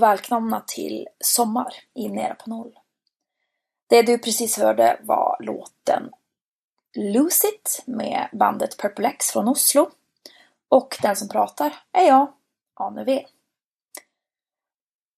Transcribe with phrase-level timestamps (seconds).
[0.00, 2.78] Och välkomna till Sommar i Nere på Noll.
[3.86, 6.10] Det du precis hörde var låten
[6.94, 9.90] Lose It med bandet Purple X från Oslo.
[10.68, 12.32] Och den som pratar är jag,
[12.74, 13.26] Ane V.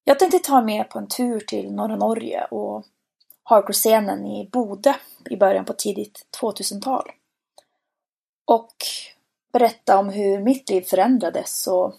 [0.04, 2.84] Jag tänkte ta med på en tur till norra Norge och
[3.42, 4.96] hardcore-scenen i Bode
[5.30, 7.10] i början på tidigt 2000-tal.
[8.44, 8.74] Och
[9.52, 11.94] berätta om hur mitt liv förändrades och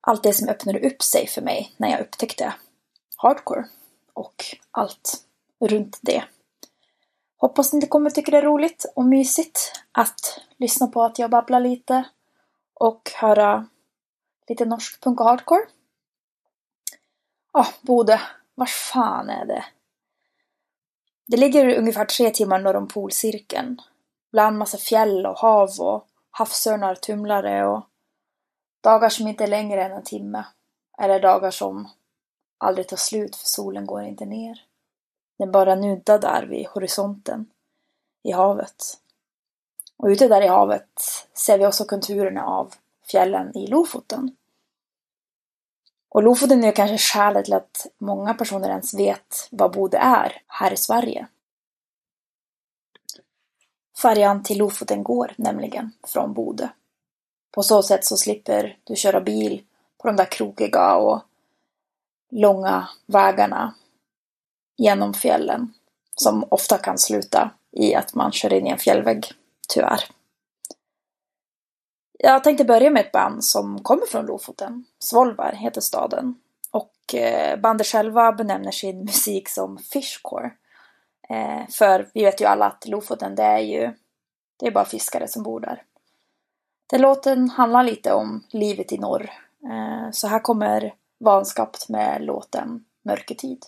[0.00, 2.54] allt det som öppnade upp sig för mig när jag upptäckte
[3.16, 3.64] hardcore
[4.12, 5.24] och allt
[5.60, 6.24] runt det.
[7.36, 11.60] Hoppas ni kommer tycka det är roligt och mysigt att lyssna på att jag babblar
[11.60, 12.04] lite
[12.74, 13.66] och höra
[14.48, 15.66] lite norsk punk och hardcore.
[17.52, 18.20] Ja, oh, Bode.
[18.54, 19.64] Var fan är det?
[21.26, 23.80] Det ligger ungefär tre timmar norr om polcirkeln.
[24.32, 27.87] Bland massa fjäll och hav och havsörnar, tumlare och
[28.80, 30.44] dagar som inte är längre än en timme.
[30.98, 31.88] Eller dagar som
[32.58, 34.64] aldrig tar slut för solen går inte ner.
[35.38, 37.50] Den bara nuddar där vid horisonten
[38.22, 39.00] i havet.
[39.96, 41.00] Och ute där i havet
[41.34, 42.74] ser vi också konturerna av
[43.10, 44.36] fjällen i Lofoten.
[46.08, 50.72] Och Lofoten är kanske skälet till att många personer ens vet vad Bode är här
[50.72, 51.26] i Sverige.
[54.02, 56.70] Färjan till Lofoten går nämligen från Bode.
[57.58, 59.62] På så sätt så slipper du köra bil
[59.98, 61.22] på de där krokiga och
[62.30, 63.74] långa vägarna
[64.76, 65.72] genom fjällen
[66.14, 69.26] som ofta kan sluta i att man kör in i en fjällvägg,
[69.68, 70.04] tyvärr.
[72.18, 74.84] Jag tänkte börja med ett band som kommer från Lofoten.
[74.98, 76.34] Svolvar heter staden.
[76.70, 80.50] Och eh, bandet själva benämner sin musik som fishcore.
[81.28, 83.92] Eh, för vi vet ju alla att Lofoten det är ju
[84.58, 85.82] det är bara fiskare som bor där.
[86.90, 89.30] Den låten handlar lite om livet i norr.
[89.64, 93.58] Eh, så här kommer Vanskapt med låten Mörketid.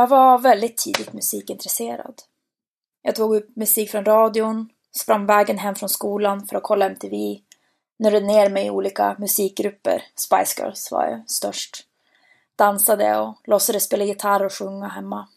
[0.00, 2.14] Jag var väldigt tidigt musikintresserad.
[3.02, 7.40] Jag tog upp musik från radion, sprang vägen hem från skolan för att kolla MTV,
[7.98, 10.02] nördade ner mig i olika musikgrupper.
[10.14, 11.86] Spice Girls var ju störst.
[12.56, 15.28] Dansade och låtsades spela gitarr och sjunga hemma.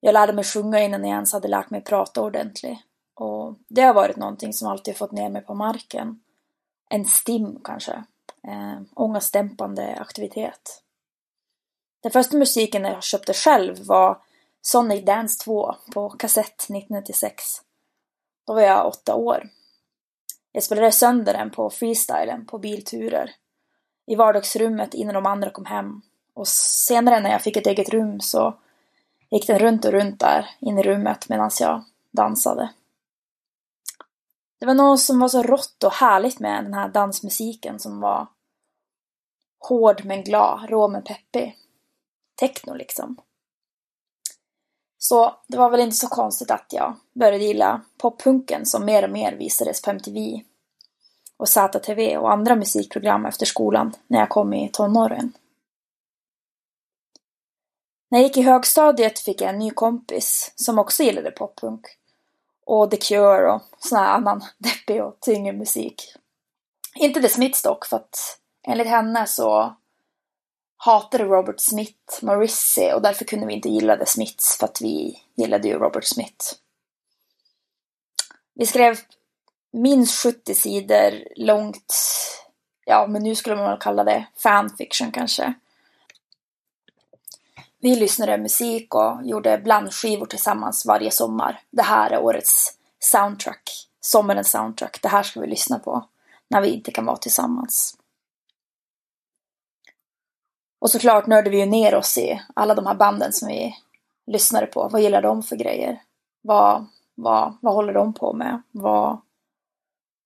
[0.00, 2.78] Jag lärde mig sjunga innan jag ens hade lärt mig prata ordentligt.
[3.14, 6.20] Och det har varit någonting som alltid fått ner mig på marken.
[6.90, 8.04] En stim kanske.
[8.42, 10.82] Eh, ångestdämpande aktivitet.
[12.02, 14.22] Den första musiken jag köpte själv var
[14.62, 17.44] Sonic Dance 2 på kassett 1996.
[18.46, 19.48] Då var jag åtta år.
[20.52, 23.30] Jag spelade sönder den på freestylen på bilturer.
[24.06, 26.02] I vardagsrummet innan de andra kom hem.
[26.34, 28.58] Och senare när jag fick ett eget rum så
[29.30, 32.70] gick den runt och runt där inne i rummet medan jag dansade.
[34.58, 38.26] Det var något som var så rått och härligt med den här dansmusiken som var
[39.58, 41.57] hård men glad, rå men peppig.
[42.38, 43.16] Techno liksom.
[44.98, 49.10] Så det var väl inte så konstigt att jag började gilla poppunken som mer och
[49.10, 50.42] mer visades på MTV
[51.36, 55.32] och ZTV och andra musikprogram efter skolan när jag kom i tonåren.
[58.10, 61.86] När jag gick i högstadiet fick jag en ny kompis som också gillade poppunk.
[62.66, 66.14] Och The Cure och sån här annan deppig och tyngre musik.
[66.94, 69.76] Inte The Smiths dock, för att enligt henne så
[70.78, 75.22] hatade Robert Smith Morrissey och därför kunde vi inte gilla The Smiths för att vi
[75.34, 76.54] gillade ju Robert Smith.
[78.54, 78.98] Vi skrev
[79.72, 81.94] minst 70 sidor långt,
[82.84, 85.54] ja men nu skulle man väl kalla det fanfiction kanske.
[87.80, 91.60] Vi lyssnade musik och gjorde blandskivor tillsammans varje sommar.
[91.70, 93.70] Det här är årets soundtrack,
[94.00, 94.98] sommarens soundtrack.
[95.02, 96.08] Det här ska vi lyssna på
[96.48, 97.97] när vi inte kan vara tillsammans.
[100.78, 103.76] Och såklart nördade vi ju ner oss i alla de här banden som vi
[104.26, 104.88] lyssnade på.
[104.88, 106.02] Vad gillar de för grejer?
[106.42, 108.62] Vad, vad, vad håller de på med?
[108.70, 109.20] Vad,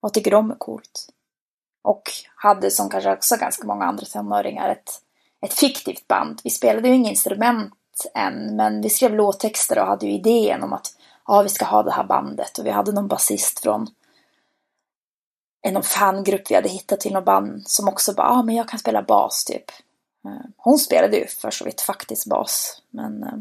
[0.01, 1.09] vad tycker de är coolt?
[1.83, 2.03] Och
[2.35, 4.91] hade som kanske också ganska många andra tonåringar ett,
[5.41, 6.41] ett fiktivt band.
[6.45, 7.75] Vi spelade ju inga instrument
[8.15, 11.83] än, men vi skrev låttexter och hade ju idén om att ja, vi ska ha
[11.83, 12.59] det här bandet.
[12.59, 13.87] Och vi hade någon basist från
[15.63, 18.69] en fangrupp vi hade hittat till något band som också bara, ja ah, men jag
[18.69, 19.65] kan spela bas typ.
[20.25, 23.39] Eh, hon spelade ju för så vitt faktiskt bas, men eh,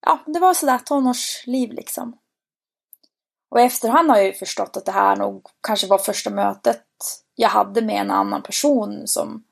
[0.00, 2.18] ja, det var sådär tonårsliv liksom.
[3.48, 6.84] Och i efterhand har jag ju förstått att det här nog kanske var första mötet
[7.34, 9.44] jag hade med en annan person som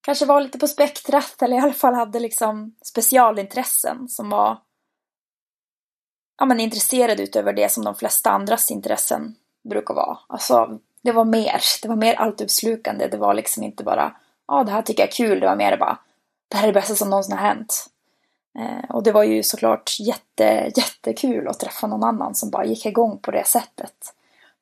[0.00, 4.58] kanske var lite på spektrat eller i alla fall hade liksom specialintressen som var
[6.38, 10.18] ja, men intresserad utöver det som de flesta andras intressen brukar vara.
[10.26, 11.60] Alltså, det var mer.
[11.82, 13.08] Det var mer alltuppslukande.
[13.08, 14.16] Det var liksom inte bara
[14.48, 15.40] ja, det här tycker jag är kul.
[15.40, 15.98] Det var mer bara,
[16.48, 17.86] det här är det bästa som någonsin har hänt.
[18.58, 22.86] Eh, och det var ju såklart jätte, jättekul att träffa någon annan som bara gick
[22.86, 24.12] igång på det sättet.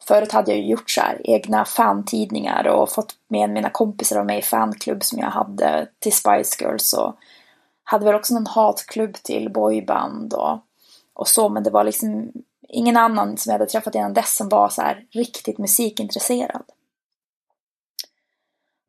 [0.07, 4.27] Förut hade jag ju gjort så här, egna fantidningar och fått med mina kompisar och
[4.27, 7.17] mig i fanklubb som jag hade till Spice Girls och
[7.85, 10.59] hade väl också någon hatklubb till boyband och,
[11.15, 12.33] och så men det var liksom
[12.69, 16.65] ingen annan som jag hade träffat innan dess som var så här riktigt musikintresserad.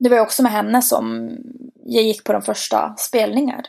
[0.05, 1.37] Det var också med henne som
[1.83, 3.67] jag gick på de första spelningar.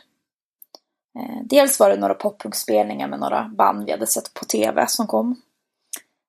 [1.19, 5.07] Eh, dels var det några poppunkspelningar med några band vi hade sett på tv som
[5.07, 5.41] kom.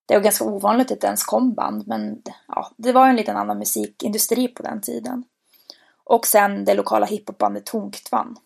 [0.06, 3.36] Det var ganska ovanligt att det ens kom band, men ja, det var en liten
[3.36, 5.24] annan musikindustri på den tiden.
[6.04, 8.36] Och sen det lokala hiphopbandet Tonktvann.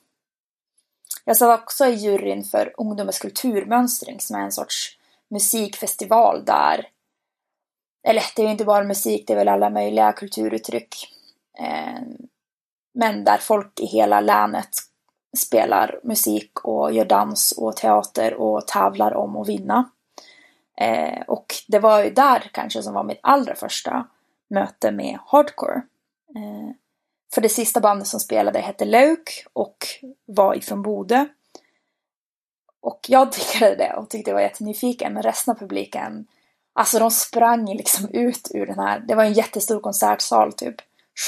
[1.24, 4.98] Jag satt också i juryn för Ungdomens kulturmönstring som är en sorts
[5.30, 6.88] musikfestival där,
[8.08, 11.12] eller det är ju inte bara musik, det är väl alla möjliga kulturuttryck.
[11.58, 12.16] Ehm,
[12.94, 14.68] men där folk i hela länet
[15.36, 19.90] spelar musik och gör dans och teater och tävlar om att vinna.
[20.76, 24.06] Eh, och det var ju där kanske som var mitt allra första
[24.50, 25.82] möte med hardcore.
[26.36, 26.74] Eh,
[27.34, 29.76] för det sista bandet som spelade hette Lök och
[30.24, 31.26] var ifrån Bodö.
[32.80, 36.26] Och jag tyckte det och tyckte jag var jättenyfiken men resten av publiken
[36.74, 40.74] Alltså de sprang liksom ut ur den här, det var en jättestor konsertsal typ.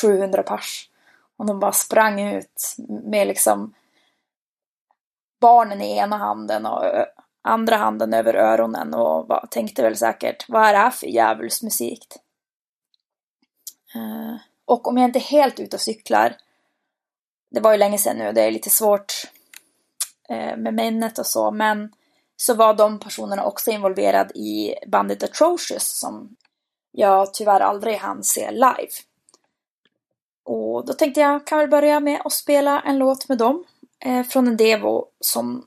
[0.03, 0.91] 700 pers.
[1.37, 3.75] Och de bara sprang ut med liksom
[5.41, 6.85] barnen i ena handen och
[7.43, 12.07] andra handen över öronen och bara, tänkte väl säkert vad är det här för djävulsmusik?
[13.97, 16.37] Uh, och om jag inte är helt ute och cyklar,
[17.51, 19.13] det var ju länge sedan nu, det är lite svårt
[20.31, 21.93] uh, med minnet och så, men
[22.37, 26.37] så var de personerna också involverade i bandet Atrocious som
[26.91, 28.93] jag tyvärr aldrig hann se live.
[30.45, 33.65] Och då tänkte jag kan väl börja med att spela en låt med dem
[34.01, 35.67] eh, från en devo som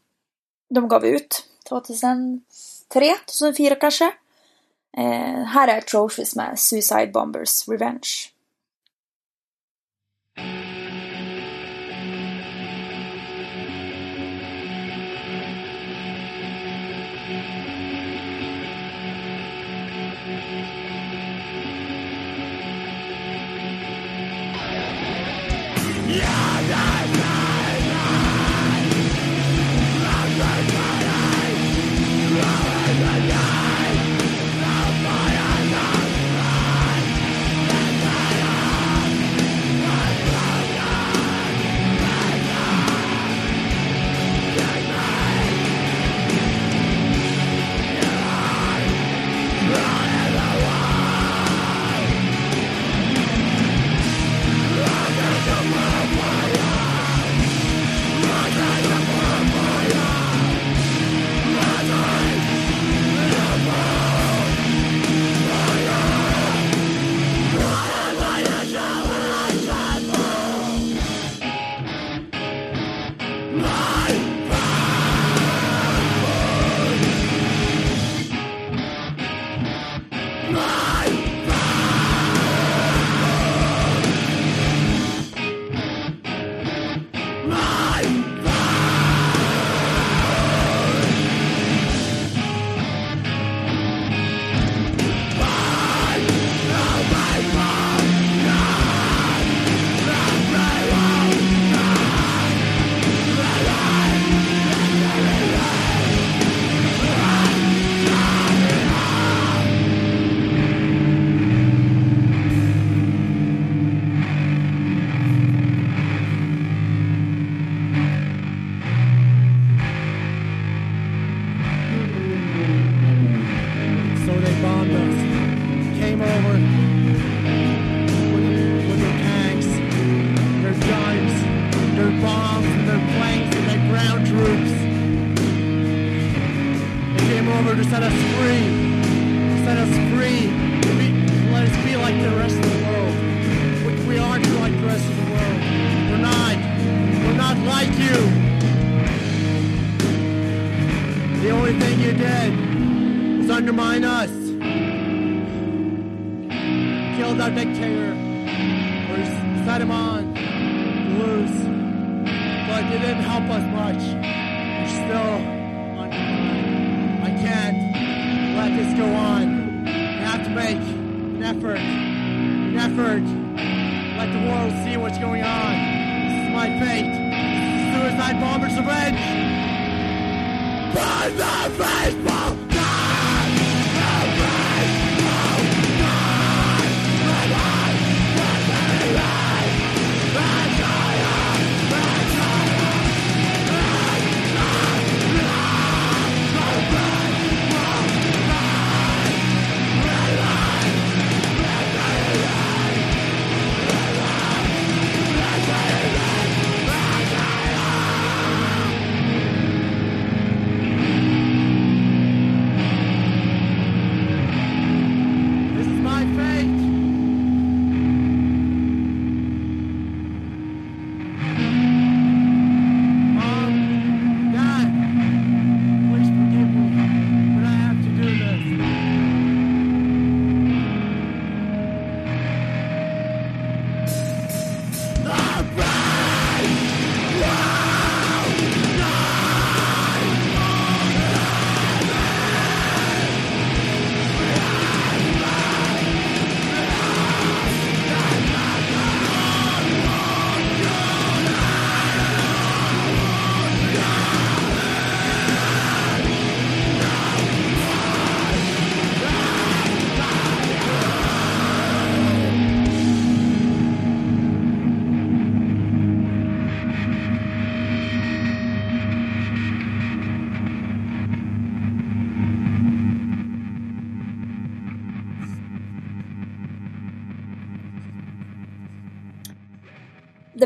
[0.70, 2.42] de gav ut 2003,
[3.40, 4.06] 2004 kanske.
[4.98, 8.10] Eh, här är Trophies med Suicide Bombers Revenge.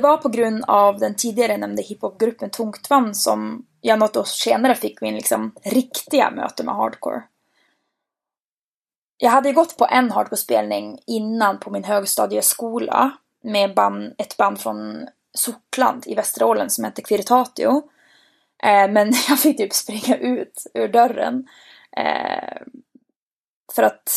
[0.02, 4.76] Det var på grund av den tidigare nämnde hiphopgruppen Tunktvann som jag något år senare
[4.76, 7.24] fick min liksom riktiga möte med hardcore.
[9.18, 13.12] Jag hade gått på en hardcore-spelning innan på min högstadieskola
[13.44, 17.84] med band, ett band från Sortland i Västerålen som hette Quiritatio.
[18.64, 21.48] Eh, men jag fick typ springa ut ur dörren.
[21.98, 22.62] Eh,
[23.76, 24.12] för att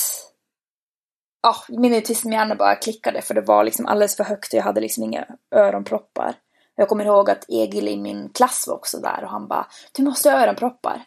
[1.44, 4.80] ja, min autismhjärna bara klickade för det var liksom alldeles för högt och jag hade
[4.80, 6.34] liksom inga öronproppar.
[6.76, 10.02] Jag kommer ihåg att Egil i min klass var också där och han bara Du
[10.02, 11.04] måste ha öronproppar.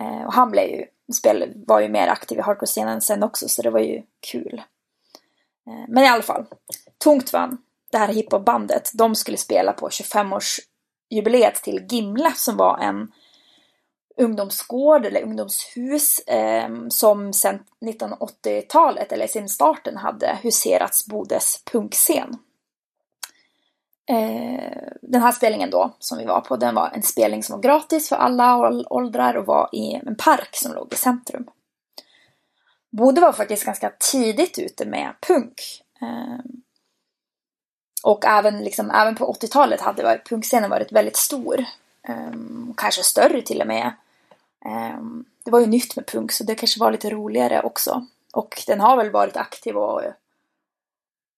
[0.00, 3.62] Eh, och han blev ju, spel, var ju mer aktiv i hardcore-scenen sen också så
[3.62, 4.62] det var ju kul.
[5.66, 6.44] Eh, men i alla fall,
[7.04, 7.58] Tungt vann
[7.92, 8.90] det här hiphopbandet.
[8.94, 13.12] De skulle spela på 25-årsjubileet till Gimle som var en
[14.18, 22.38] ungdomsgård eller ungdomshus eh, som sedan 1980-talet eller sedan starten hade huserats Bodes punkscen.
[24.10, 27.62] Eh, den här spelningen då som vi var på, den var en spelning som var
[27.62, 28.56] gratis för alla
[28.90, 31.46] åldrar och var i en park som låg i centrum.
[32.90, 35.82] Bode var faktiskt ganska tidigt ute med punk.
[36.00, 36.38] Eh,
[38.02, 41.64] och även, liksom, även på 80-talet hade punkscenen varit väldigt stor.
[42.08, 43.92] Um, kanske större till och med.
[44.64, 48.06] Ehm, det var ju nytt med punk så det kanske var lite roligare också.
[48.32, 50.02] Och den har väl varit aktiv och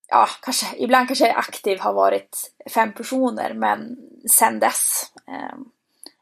[0.08, 3.98] ja, kanske, ibland kanske aktiv har varit fem personer men
[4.30, 5.64] sen dess ehm,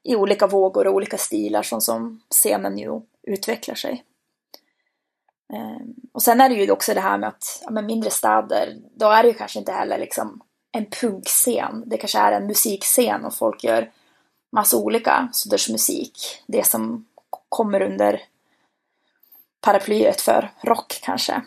[0.03, 4.05] i olika vågor och olika stilar som, som scenen ju utvecklar sig.
[5.53, 8.77] Ehm, och sen är det ju också det här med att ja, med mindre städer,
[8.95, 11.83] då är det ju kanske inte heller liksom en punkscen.
[11.87, 13.91] Det kanske är en musikscen och folk gör
[14.53, 16.43] massa olika sorters musik.
[16.47, 17.07] Det som
[17.49, 18.23] kommer under
[19.61, 21.43] paraplyet för rock kanske.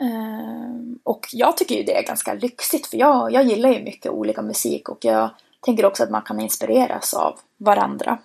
[0.00, 4.12] Ehm, och jag tycker ju det är ganska lyxigt för jag, jag gillar ju mycket
[4.12, 8.18] olika musik och jag tänker också att man kan inspireras av varandra.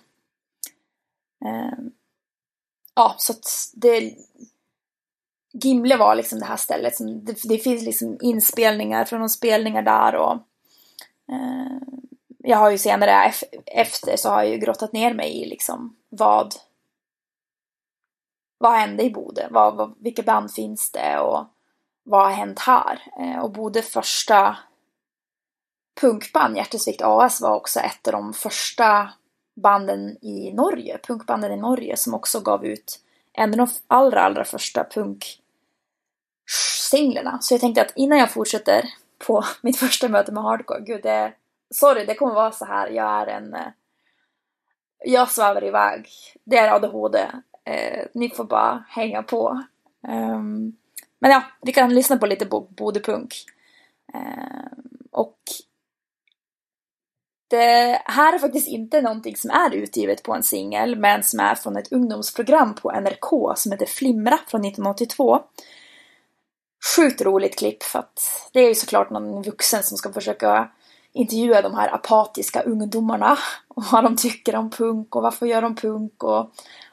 [1.44, 1.90] Ehm,
[2.94, 4.14] ja, så att det...
[5.62, 9.82] Gimle var liksom det här stället som, det, det finns liksom inspelningar från de spelningar
[9.82, 10.32] där och
[11.32, 11.80] ehm,
[12.48, 13.32] jag har ju senare
[13.66, 16.54] efter så har jag ju grottat ner mig i liksom vad
[18.58, 19.48] vad hände i Bode?
[19.50, 21.46] Vad, vad, vilka band finns det och
[22.02, 23.02] vad har hänt här?
[23.20, 24.56] Eh, och Bode första
[26.00, 29.10] punkband, Hjärtesvikt AS, var också ett av de första
[29.62, 33.00] banden i Norge, punkbanden i Norge, som också gav ut
[33.32, 37.38] en av de allra, allra första punksinglarna.
[37.40, 38.84] Så jag tänkte att innan jag fortsätter
[39.18, 41.32] på mitt första möte med hardcore, gud det
[41.74, 42.90] sorry, det kommer vara så här.
[42.90, 43.54] Jag är en...
[43.54, 43.68] Eh,
[45.04, 46.08] jag svävar iväg.
[46.44, 47.18] Det är ADHD.
[47.64, 49.64] Eh, ni får bara hänga på.
[50.08, 50.76] Um,
[51.18, 53.34] men ja, vi kan lyssna på lite Bodepunk.
[54.14, 55.38] Um, och
[57.48, 61.54] det här är faktiskt inte någonting som är utgivet på en singel, men som är
[61.54, 65.40] från ett ungdomsprogram på NRK som heter Flimra från 1982.
[66.96, 68.20] Sjukt roligt klipp för att
[68.52, 70.70] det är ju såklart någon vuxen som ska försöka
[71.16, 75.76] intervjua de här apatiska ungdomarna och vad de tycker om punk och varför gör de
[75.76, 76.50] punk och,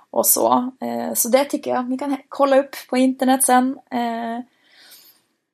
[0.09, 0.71] och så.
[0.81, 3.79] Eh, så det tycker jag ni kan kolla upp på internet sen.
[3.91, 4.38] Eh,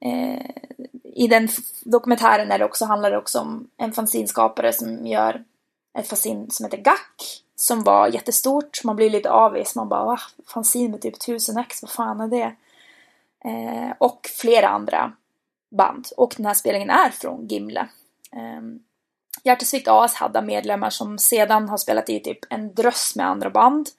[0.09, 0.45] eh,
[1.03, 1.47] I den
[1.83, 5.43] dokumentären är det också, handlar det också om en fanzinskapare som gör
[5.99, 8.83] ett fanzin som heter Gack som var jättestort.
[8.83, 9.75] Man blir lite avis.
[9.75, 10.19] Man bara, va?
[10.47, 12.55] Fanzin med typ 1000 ex, vad fan är det?
[13.49, 15.13] Eh, och flera andra
[15.71, 16.07] band.
[16.17, 17.87] Och den här spelningen är från Gimle.
[18.35, 18.79] Ehm,
[19.43, 23.89] Hjärtesvikt AS hade medlemmar som sedan har spelat i typ en dröss med andra band.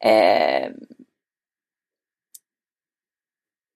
[0.00, 0.70] Eh,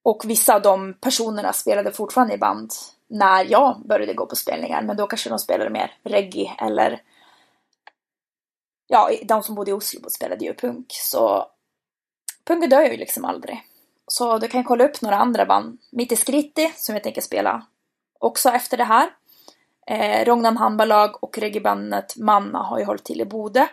[0.03, 2.73] och vissa av de personerna spelade fortfarande i band
[3.09, 7.03] när jag började gå på spelningar, men då kanske de spelade mer reggae eller
[8.87, 11.51] ja, de som bodde i Oslo spelade ju punk, så
[12.45, 13.63] Punk dör ju liksom aldrig.
[14.07, 15.79] Så du kan kolla upp några andra band.
[15.91, 17.67] Mitt i Skritti, som jag tänker spela
[18.19, 19.11] också efter det här.
[19.91, 23.69] Eh, Rognan handballag och reggaebandet Manna har ju hållit till i Bode.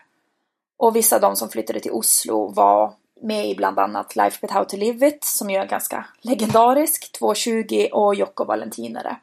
[0.77, 4.51] Och vissa av de som flyttade till Oslo var med i bland annat Life But
[4.51, 9.17] How To Live It som ju är ganska legendarisk, 220 och Jocko Valentinare.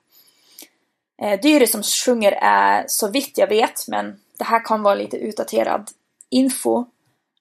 [1.23, 5.17] Eh, Dyre som sjunger är så vitt jag vet, men det här kan vara lite
[5.17, 5.91] utdaterad
[6.31, 6.85] info,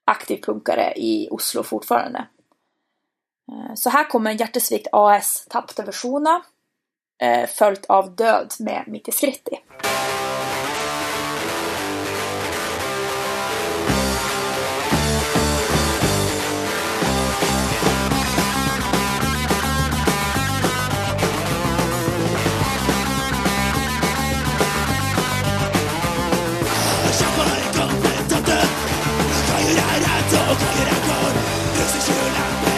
[0.05, 2.27] aktiv punkare i Oslo fortfarande.
[3.51, 6.41] Eh, så här kommer Hjärtesvikt AS tappta versioner
[7.21, 9.60] eh, följt av Död med Mitt i Skritti.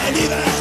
[0.06, 0.55] Believe!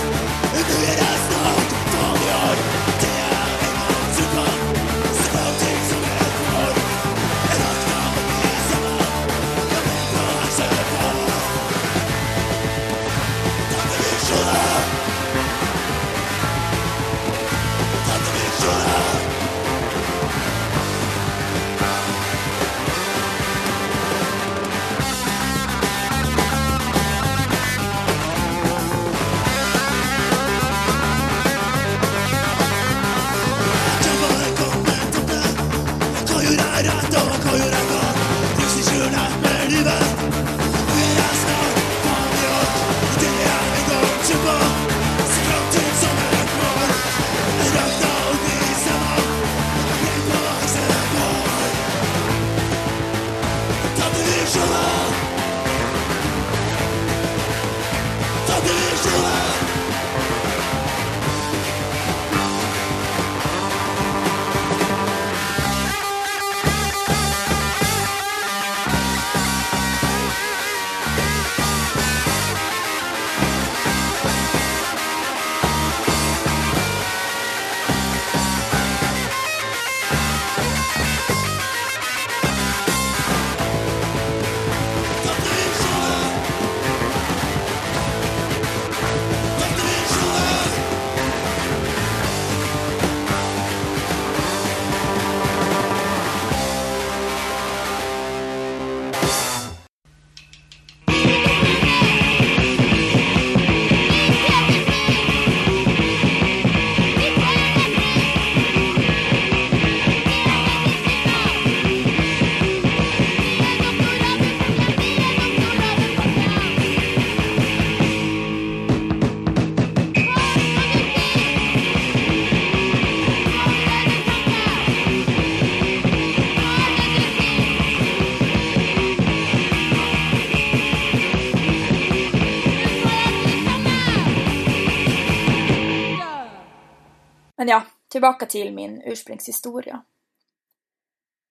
[138.16, 140.04] Tillbaka till min ursprungshistoria.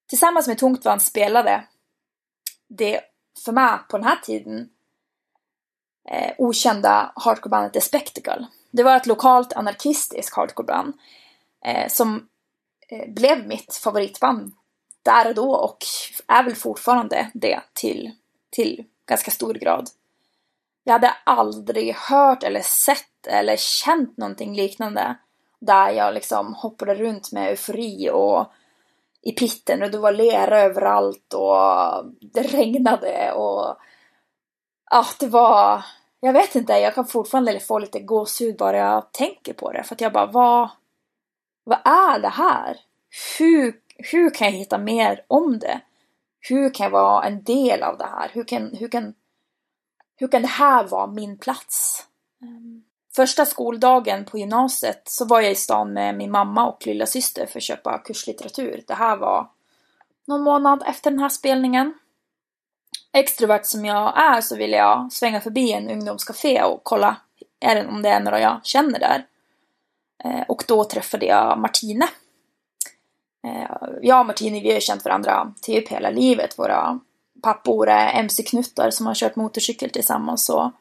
[0.09, 1.65] Tillsammans med Tungtvan spelade
[2.69, 3.01] det
[3.45, 4.71] för mig på den här tiden
[6.09, 8.47] eh, okända hardcorebandet The Spectacle.
[8.71, 10.95] Det var ett lokalt anarkistiskt hardcoreband
[11.65, 12.29] eh, som
[12.89, 14.53] eh, blev mitt favoritband
[15.03, 15.79] där och då och
[16.27, 18.11] är väl fortfarande det till,
[18.51, 19.89] till ganska stor grad.
[20.85, 25.17] Jag hade aldrig hört eller sett eller känt någonting liknande
[25.67, 28.47] där jag liksom hoppade runt med eufori och
[29.23, 31.57] i pitten och det var lera överallt och
[32.21, 33.77] det regnade och
[34.91, 35.85] ja, det var
[36.21, 39.95] jag vet inte, jag kan fortfarande få lite gåshud bara jag tänker på det för
[39.95, 40.71] att jag bara vad
[41.65, 42.81] vad är det här?
[43.39, 45.81] Hur, hur kan jag hitta mer om det?
[46.41, 48.31] Hur kan jag vara en del av det här?
[48.33, 49.15] Hur kan, hur kan,
[50.17, 52.07] hur kan det här vara min plats?
[52.43, 52.84] Ehm.
[53.17, 57.47] Första skoldagen på gymnasiet så var jag i stan med min mamma och lilla syster
[57.47, 58.85] för att köpa kurslitteratur.
[58.87, 59.51] Det här var
[60.27, 61.95] någon månad efter den här spelningen.
[63.13, 67.17] Extrovert som jag är så ville jag svänga förbi en ungdomscafé och kolla
[67.89, 69.27] om det är några jag känner där.
[70.25, 72.09] Eh, och då träffade jag Martine.
[73.47, 76.59] Eh, jag och Martine vi har känt varandra typ hela livet.
[76.59, 77.01] Våra
[77.43, 80.45] pappor är mc-knuttar som har kört motorcykel tillsammans.
[80.45, 80.73] så...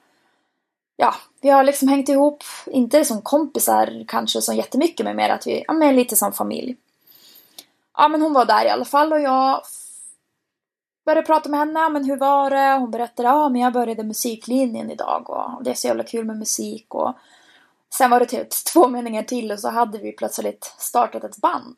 [0.96, 1.14] ja,
[1.44, 5.64] vi har liksom hängt ihop, inte som kompisar kanske så jättemycket, men mer att vi,
[5.68, 6.76] ja men lite som familj.
[7.98, 9.62] Ja men hon var där i alla fall och jag
[11.06, 12.80] började prata med henne, men hur var det?
[12.80, 16.38] Hon berättade, ja men jag började musiklinjen idag och det är så jävla kul med
[16.38, 17.14] musik och
[17.94, 21.78] sen var det typ två meningar till och så hade vi plötsligt startat ett band.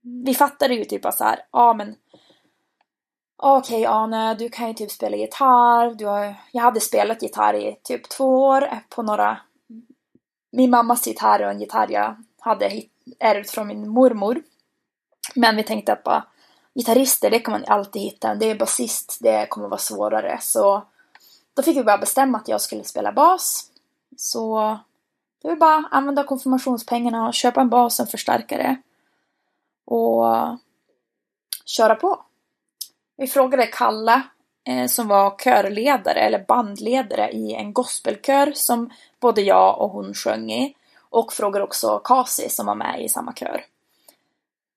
[0.00, 1.94] Vi fattade ju typ bara så här, ja men
[3.42, 5.94] Okej okay, Arne, du kan ju typ spela gitarr.
[5.94, 9.40] Du har, jag hade spelat gitarr i typ två år på några...
[10.52, 12.82] Min mammas gitarr och en gitarr jag hade
[13.18, 14.42] ärvt från min mormor.
[15.34, 16.24] Men vi tänkte att bara
[16.74, 18.34] gitarrister, det kan man alltid hitta.
[18.34, 20.38] Det är basist, det kommer vara svårare.
[20.40, 20.82] Så
[21.54, 23.70] då fick vi bara bestämma att jag skulle spela bas.
[24.16, 24.78] Så
[25.42, 28.76] det var bara att använda konfirmationspengarna och köpa en bas och en förstärkare.
[29.84, 30.24] Och
[31.64, 32.24] köra på.
[33.20, 34.22] Vi frågade Kalle
[34.64, 40.52] eh, som var körledare eller bandledare i en gospelkör som både jag och hon sjöng
[40.52, 40.74] i.
[41.10, 43.64] Och frågade också Kasi som var med i samma kör.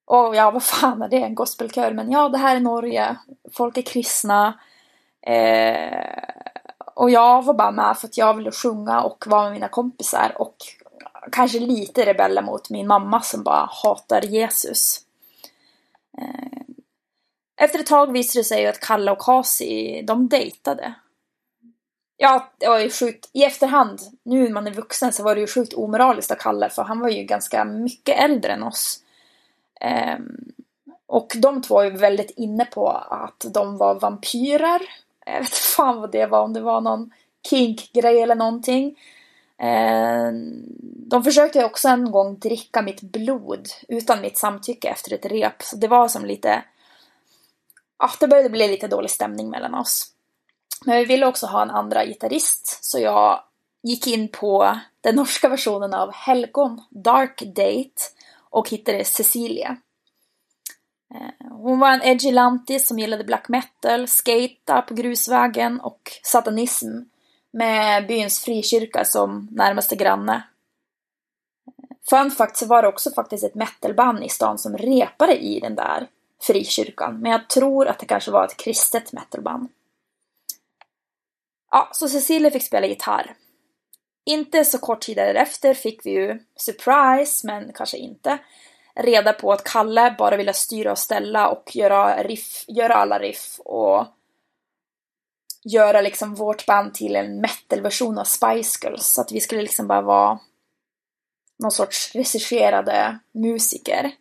[0.06, 1.24] Och ja, vad fan är det?
[1.24, 1.92] En gospelkör?
[1.92, 3.16] Men ja, det här är Norge.
[3.54, 4.60] Folk är kristna.
[5.22, 6.24] Eh,
[6.96, 10.34] och jag var bara med för att jag ville sjunga och vara med mina kompisar.
[10.36, 10.56] Och
[11.32, 15.02] kanske lite rebella mot min mamma som bara hatar Jesus.
[16.18, 16.53] Eh,
[17.58, 20.94] efter ett tag visade det sig ju att Kalle och Kasi, de dejtade.
[22.18, 23.30] Ja, det var ju sjukt.
[23.34, 26.70] I efterhand, nu när man är vuxen, så var det ju sjukt omoraliskt av Kalle
[26.70, 29.00] för han var ju ganska mycket äldre än oss.
[30.18, 30.54] Um,
[31.06, 34.82] och de två var ju väldigt inne på att de var vampyrer.
[35.26, 37.12] Jag vet fan vad det var, om det var någon
[37.50, 39.00] kink-grej eller någonting.
[39.62, 40.64] Um,
[41.08, 45.62] de försökte också en gång dricka mitt blod utan mitt samtycke efter ett rep.
[45.62, 46.64] Så det var som lite
[48.00, 50.14] ja, det började bli lite dålig stämning mellan oss.
[50.86, 53.44] Men vi ville också ha en andra gitarrist, så jag
[53.84, 58.02] gick in på den norska versionen av Helgon, Dark Date,
[58.50, 59.78] och hittade Cecilia.
[61.14, 66.88] Eh, hon var en edgy lantis som gillade black metal, skata på grusvägen och satanism
[67.52, 70.44] med byns frikyrka som närmaste granne.
[71.68, 75.60] Eh, fun fact så var det också faktiskt ett metalband i stan som repade i
[75.60, 76.08] den där
[76.44, 77.20] frikyrkan.
[77.20, 79.70] Men jag tror att det kanske var ett kristet metalband.
[81.72, 83.36] Ja, så Cecilia fick spela gitarr.
[84.26, 88.40] Inte så kort tid därefter fick vi ju, surprise, men kanske inte,
[88.96, 93.60] reda på att Kalle bara ville styra och ställa och göra, riff, göra alla riff
[93.60, 94.08] och
[95.64, 99.08] göra liksom vårt band till en metalversion av Spice Girls.
[99.08, 100.40] Så att vi skulle liksom bara vara
[101.60, 104.12] någon sorts regisserade musiker.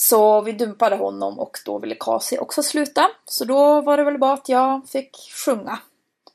[0.00, 3.10] Så vi dumpade honom och då ville Kasi också sluta.
[3.24, 5.78] Så då var det väl bara att jag fick sjunga.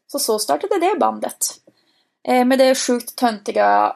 [0.08, 1.48] Så så startade det bandet.
[2.28, 3.96] Eh, med det sjukt töntiga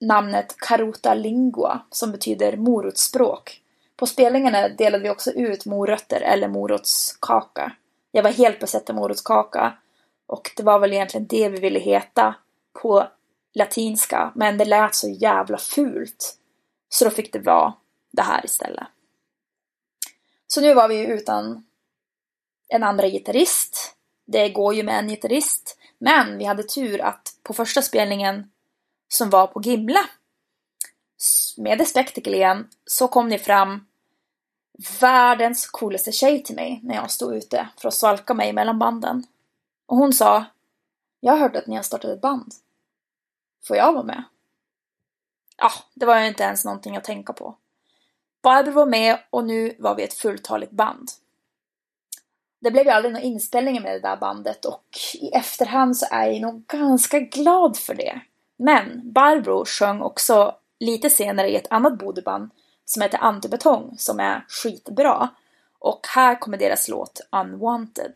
[0.00, 3.60] namnet Karuta Lingua som betyder morotsspråk.
[3.96, 7.72] På spelningarna delade vi också ut morötter eller morotskaka.
[8.10, 9.72] Jag var helt besatt av morotskaka
[10.26, 12.34] och det var väl egentligen det vi ville heta
[12.82, 13.08] på
[13.54, 16.38] latinska men det lät så jävla fult.
[16.88, 17.74] Så då fick det vara
[18.14, 18.86] det här istället.
[20.46, 21.66] Så nu var vi ju utan
[22.68, 23.96] en andra gitarrist.
[24.24, 25.78] Det går ju med en gitarrist.
[25.98, 28.50] Men vi hade tur att på första spelningen
[29.08, 30.00] som var på Gimla
[31.56, 33.86] med The Spectacle igen, så kom det fram
[35.00, 39.26] världens coolaste tjej till mig när jag stod ute för att svalka mig mellan banden.
[39.86, 40.44] Och hon sa
[41.20, 42.52] Jag har hört att ni har startat ett band.
[43.66, 44.24] Får jag vara med?
[45.56, 47.56] Ja, det var ju inte ens någonting att tänka på.
[48.44, 51.08] Barbro var med och nu var vi ett fulltaligt band.
[52.60, 56.26] Det blev ju aldrig några inspelningar med det där bandet och i efterhand så är
[56.26, 58.20] jag nog ganska glad för det.
[58.56, 62.50] Men Barbro sjöng också lite senare i ett annat bodyband
[62.84, 65.28] som heter Antibetong som är skitbra.
[65.78, 68.12] Och här kommer deras låt Unwanted.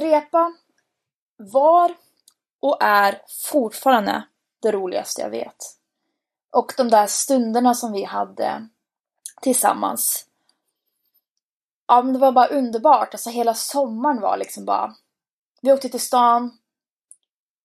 [0.00, 0.52] Att repa
[1.36, 1.96] var
[2.60, 4.26] och är fortfarande
[4.62, 5.56] det roligaste jag vet.
[6.50, 8.68] Och de där stunderna som vi hade
[9.42, 10.26] tillsammans.
[11.86, 13.14] Ja, men det var bara underbart.
[13.14, 14.94] Alltså hela sommaren var liksom bara...
[15.62, 16.58] Vi åkte till stan.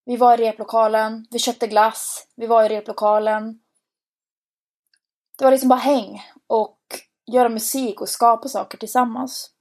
[0.06, 1.28] Vi var i replokalen.
[1.32, 2.28] Vi köpte glass.
[2.36, 3.60] Vi var i replokalen.
[5.38, 6.80] Det var liksom bara häng och
[7.26, 9.52] göra musik och skapa saker tillsammans.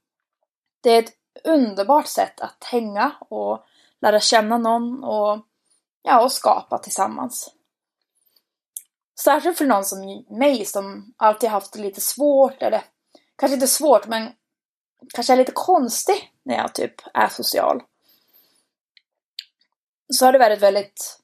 [0.81, 3.65] Det är ett underbart sätt att hänga och
[4.01, 5.45] lära känna någon och,
[6.01, 7.51] ja, och skapa tillsammans.
[9.19, 12.83] Särskilt för någon som mig som alltid haft det lite svårt, eller
[13.35, 14.31] kanske inte svårt, men
[15.13, 17.83] kanske är lite konstig när jag typ är social.
[20.13, 21.19] Så har det varit väldigt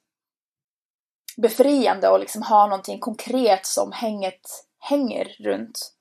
[1.36, 5.94] befriande att liksom ha någonting konkret som hänget hänger runt.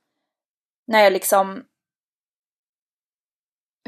[0.87, 1.65] När jag liksom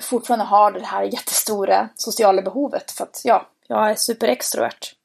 [0.01, 4.95] fortfarande har det här jättestora sociala behovet för att ja, jag är superextrovert.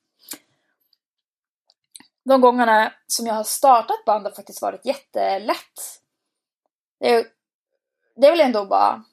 [2.25, 6.01] De gångerna som jag har startat band har faktiskt varit jättelätt.
[7.01, 7.27] Det är,
[8.17, 9.05] det är väl ändå bara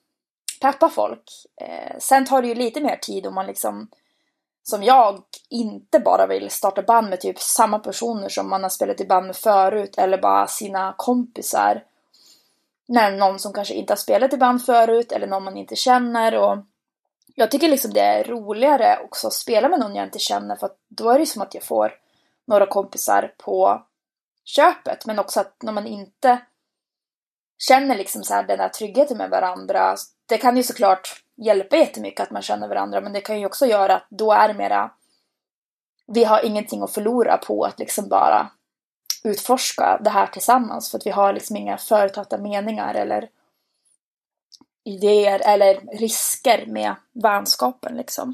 [0.62, 1.32] peppa folk.
[1.62, 3.90] Eh, sen tar det ju lite mer tid om man liksom
[4.64, 9.02] som jag inte bara vill starta band med typ samma personer som man har spelat
[9.02, 11.84] i band med förut eller bara sina kompisar
[12.88, 16.36] när någon som kanske inte har spelat i band förut eller någon man inte känner
[16.36, 16.58] och
[17.36, 20.66] jag tycker liksom det är roligare också att spela med någon jag inte känner för
[20.66, 21.94] att då är det som att jag får
[22.48, 23.82] några kompisar på
[24.44, 25.06] köpet.
[25.06, 26.42] Men också att när man inte
[27.58, 32.24] känner liksom så här den där tryggheten med varandra det kan ju såklart hjälpa jättemycket
[32.24, 34.92] att man känner varandra men det kan ju också göra att då är det mera
[36.08, 38.52] vi har ingenting att förlora på att liksom bara
[39.26, 43.30] utforska det här tillsammans för att vi har liksom inga förutfattade meningar eller
[44.84, 48.34] idéer eller risker med vänskapen liksom.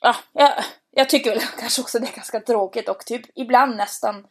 [0.00, 4.26] Ja, jag, jag tycker väl kanske också det är ganska tråkigt och typ ibland nästan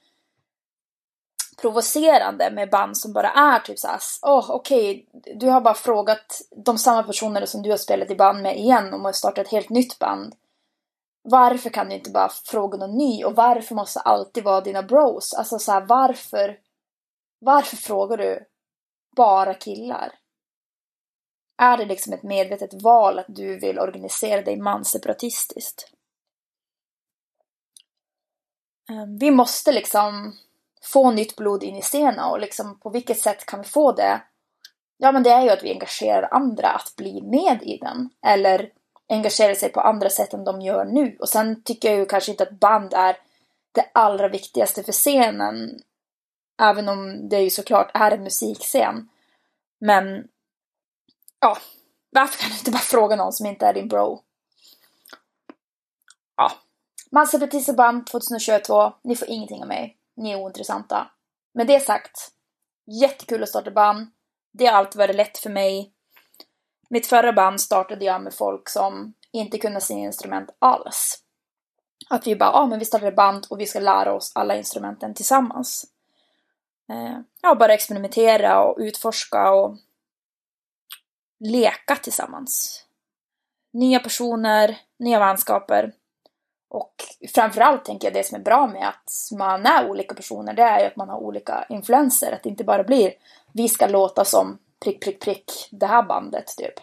[1.62, 5.74] provocerande med band som bara är typ såhär, åh oh, okej, okay, du har bara
[5.74, 9.42] frågat de samma personer som du har spelat i band med igen om att starta
[9.42, 10.36] ett helt nytt band.
[11.30, 15.34] Varför kan du inte bara fråga någon ny och varför måste alltid vara dina bros?
[15.34, 16.60] Alltså så här, varför?
[17.40, 18.46] Varför frågar du
[19.16, 20.14] bara killar?
[21.58, 25.92] Är det liksom ett medvetet val att du vill organisera dig manseparatistiskt?
[28.90, 30.34] Ehm, vi måste liksom
[30.84, 34.22] få nytt blod in i scenen och liksom på vilket sätt kan vi få det?
[34.98, 38.10] Ja, men det är ju att vi engagerar andra att bli med i den.
[38.26, 38.72] Eller
[39.10, 41.18] engagera sig på andra sätt än de gör nu.
[41.20, 43.18] Och sen tycker jag ju kanske inte att band är
[43.72, 45.82] det allra viktigaste för scenen.
[46.62, 49.10] Även om det ju såklart är en musikscen.
[49.80, 50.28] Men
[51.40, 51.58] ja,
[52.10, 54.24] varför kan du inte bara fråga någon som inte är din bro?
[56.36, 56.52] Ja.
[57.12, 58.94] Massapetisa band 2022.
[59.04, 59.98] Ni får ingenting av mig.
[60.16, 61.12] Ni är ointressanta.
[61.54, 62.32] Med det sagt,
[63.02, 64.08] jättekul att starta band.
[64.54, 65.94] Det har alltid varit lätt för mig.
[66.90, 71.24] Mitt förra band startade jag med folk som inte kunde sina instrument alls.
[72.10, 74.56] Att vi bara, ja ah, men vi startar band och vi ska lära oss alla
[74.56, 75.86] instrumenten tillsammans.
[76.90, 79.78] Eh, ja, bara experimentera och utforska och
[81.40, 82.84] leka tillsammans.
[83.74, 85.94] Nya personer, nya vänskaper.
[86.70, 86.94] Och
[87.36, 90.80] framförallt tänker jag det som är bra med att man är olika personer, det är
[90.80, 92.32] ju att man har olika influenser.
[92.32, 93.14] Att det inte bara blir
[93.54, 96.74] vi ska låta som prick, prick, prick det här bandet typ.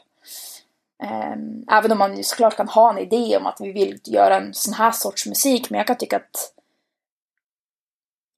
[1.03, 4.37] Ehm, även om man ju såklart kan ha en idé om att vi vill göra
[4.37, 6.55] en sån här sorts musik, men jag kan tycka att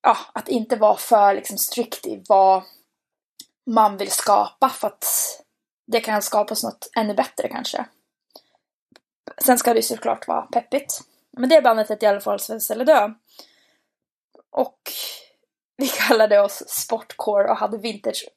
[0.03, 2.63] ja, att inte vara för liksom strikt i vad
[3.67, 5.05] man vill skapa för att
[5.87, 7.85] det kan skapas något ännu bättre kanske.
[9.45, 11.01] Sen ska det ju såklart vara peppigt.
[11.31, 13.11] Men det bandet hette i alla fall Svensk eller dö.
[14.51, 14.81] Och
[15.77, 18.29] vi kallade oss Sportcore och hade vintage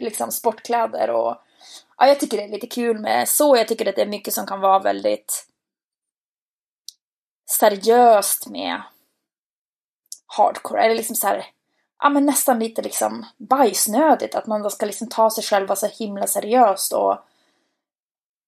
[0.00, 1.36] liksom sportkläder och
[1.98, 3.56] ja, jag tycker det är lite kul med så.
[3.56, 5.46] Jag tycker att det är mycket som kan vara väldigt
[7.50, 8.82] seriöst med
[10.26, 10.82] hardcore.
[10.82, 11.46] Eller liksom så här,
[12.02, 14.34] ja men nästan lite liksom bajsnödigt.
[14.34, 17.18] Att man då ska liksom ta sig själva så himla seriöst och,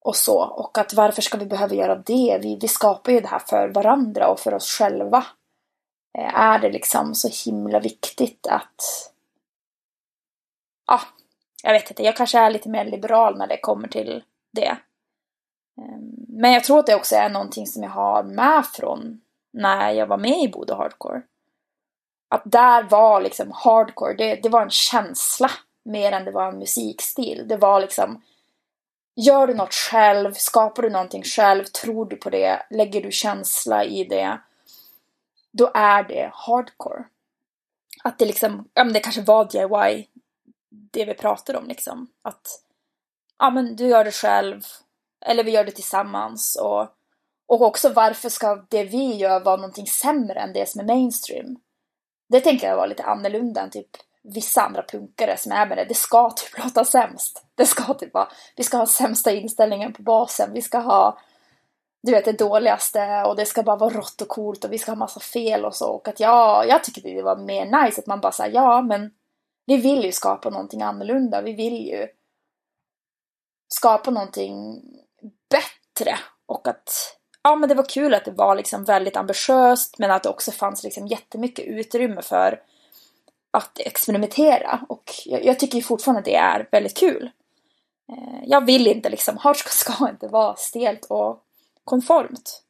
[0.05, 0.39] och så.
[0.39, 2.39] Och att varför ska vi behöva göra det?
[2.43, 5.27] Vi, vi skapar ju det här för varandra och för oss själva.
[6.19, 9.11] Eh, är det liksom så himla viktigt att
[10.87, 11.01] ja,
[11.65, 14.77] jag vet inte, jag kanske är lite mer liberal när det kommer till det.
[15.79, 19.21] Ehm, men jag tror att det också är någonting som jag har med från
[19.53, 21.23] när jag var med i Bodo Hardcore.
[22.29, 25.51] Att där var liksom hardcore, det, det var en känsla
[25.85, 27.49] mer än det var en musikstil.
[27.49, 28.23] Det var liksom
[29.17, 33.85] Gör du något själv, skapar du någonting själv, tror du på det, lägger du känsla
[33.85, 34.41] i det,
[35.53, 37.05] då är det hardcore.
[38.05, 40.09] Att det liksom, ja men det kanske var DIY
[40.91, 42.09] det vi pratar om liksom.
[42.23, 42.63] Att
[43.39, 44.63] ja, men du gör det själv,
[45.27, 46.57] eller vi gör det tillsammans.
[46.57, 46.89] Och,
[47.47, 51.57] och också varför ska det vi gör vara någonting sämre än det som är mainstream?
[52.29, 55.85] Det tänker jag var lite annorlunda än typ vissa andra punkare som är med det.
[55.85, 57.45] Det ska typ låta sämst.
[57.55, 60.51] Det ska typ vara, vi ska ha sämsta inställningen på basen.
[60.53, 61.19] Vi ska ha,
[62.03, 64.91] du vet, det dåligaste och det ska bara vara rått och coolt och vi ska
[64.91, 65.91] ha massa fel och så.
[65.91, 69.11] Och att ja, jag tycker det var mer nice att man bara säger ja, men
[69.67, 71.43] vi vill ju skapa någonting annorlunda.
[71.43, 72.09] Vi vill ju
[73.69, 74.83] skapa någonting
[75.51, 76.19] bättre.
[76.47, 80.23] Och att ja, men det var kul att det var liksom väldigt ambitiöst men att
[80.23, 82.63] det också fanns liksom jättemycket utrymme för
[83.51, 84.87] att experimentera.
[84.89, 87.31] Och jag, jag tycker fortfarande att det är väldigt kul.
[88.09, 91.45] Eh, jag vill inte liksom, hardcore ska inte vara stelt och
[91.85, 92.63] konformt.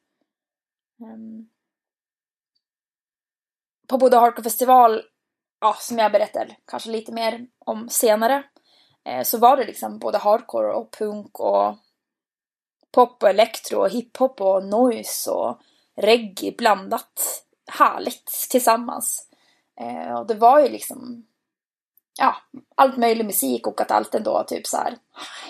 [1.01, 1.49] Ehm,
[3.86, 5.03] på både Hardcore festival
[5.64, 8.42] ja, som jag berättar kanske lite mer om senare,
[9.04, 11.76] eh, så var det liksom både hardcore och punk och
[12.90, 15.60] pop och elektro och hiphop och noise och
[15.96, 19.28] reggae blandat härligt tillsammans.
[19.80, 21.26] Eh, och det var ju liksom
[22.18, 22.36] ja,
[22.74, 24.96] allt möjlig musik och att allt ändå typ så här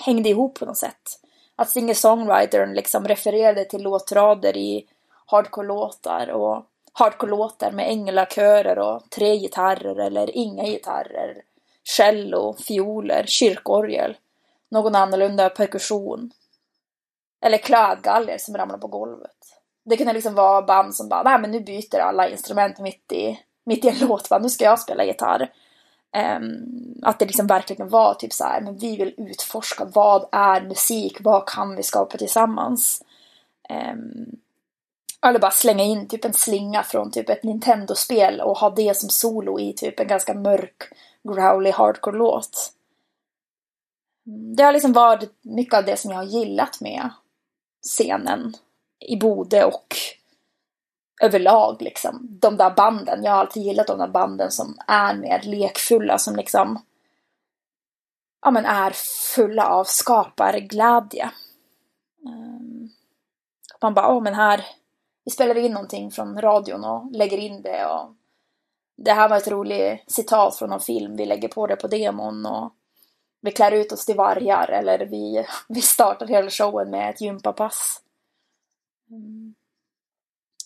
[0.05, 1.21] hängde ihop på något sätt.
[1.57, 4.89] Att singer-songwritern liksom refererade till låtrader i
[5.27, 6.67] hardcore-låtar och
[6.99, 11.43] hardcore-låtar med änglakörer och tre gitarrer eller inga gitarrer,
[11.97, 14.17] cello, fioler, kyrkorgel,
[14.71, 16.31] någon annorlunda perkussion.
[17.41, 19.37] Eller klädgaller som ramlar på golvet.
[19.85, 23.41] Det kunde liksom vara band som bara, nej men nu byter alla instrument mitt i
[23.65, 24.39] mitt i en låt va?
[24.39, 25.53] nu ska jag spela gitarr.
[26.37, 30.61] Um, att det liksom verkligen var typ så här, men vi vill utforska vad är
[30.61, 33.03] musik, vad kan vi skapa tillsammans?
[33.69, 34.37] Um,
[35.25, 39.09] eller bara slänga in typ en slinga från typ ett Nintendo-spel och ha det som
[39.09, 40.83] solo i typ en ganska mörk,
[41.29, 42.73] growly hardcore-låt.
[44.57, 47.11] Det har liksom varit mycket av det som jag har gillat med
[47.83, 48.55] scenen
[49.01, 49.97] i Bode och
[51.23, 52.27] överlag liksom.
[52.41, 56.37] De där banden, jag har alltid gillat de där banden som är mer lekfulla, som
[56.37, 56.81] liksom
[58.43, 58.91] ja men är
[59.35, 61.31] fulla av skaparglädje.
[62.27, 62.91] Um,
[63.83, 64.65] man bara, åh men här,
[65.25, 68.15] vi spelar in någonting från radion och lägger in det och
[68.97, 72.47] det här var ett roligt citat från någon film, vi lägger på det på demon
[72.47, 72.73] och
[73.41, 78.01] vi klär ut oss till vargar eller vi, vi startar hela showen med ett gympapass.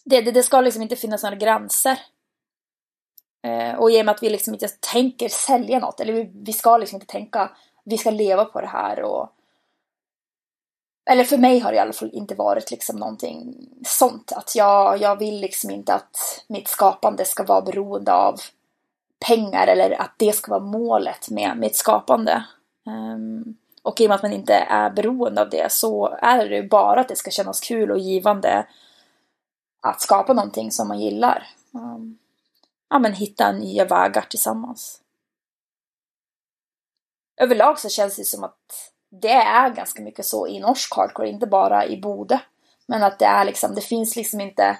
[0.05, 1.99] Det, det, det, ska liksom inte finnas några gränser.
[3.43, 6.53] Eh, och i och med att vi liksom inte tänker sälja något, eller vi, vi
[6.53, 7.51] ska liksom inte tänka
[7.85, 9.29] vi ska leva på det här och
[11.11, 14.33] eller för mig har det i alla fall inte varit liksom någonting sånt.
[14.33, 18.41] Att jag, jag vill liksom inte att mitt skapande ska vara beroende av
[19.27, 22.45] pengar eller att det ska vara målet med mitt skapande.
[22.87, 26.57] Um, och i och med att man inte är beroende av det så är det
[26.57, 28.67] ju bara att det ska kännas kul och givande
[29.81, 31.47] att skapa någonting som man gillar.
[31.73, 32.19] Um,
[32.91, 35.01] ja, men hitta nya vägar tillsammans.
[37.41, 41.47] Överlag så känns det som att det är ganska mycket så i norsk hardcore, inte
[41.47, 42.41] bara i Bode.
[42.87, 44.79] Men att det är liksom, det finns liksom inte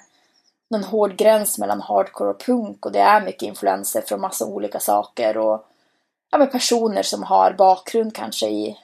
[0.71, 4.81] någon hård gräns mellan hardcore och punk och det är mycket influenser från massa olika
[4.81, 5.67] saker och
[6.31, 8.79] ja, men personer som har bakgrund kanske i,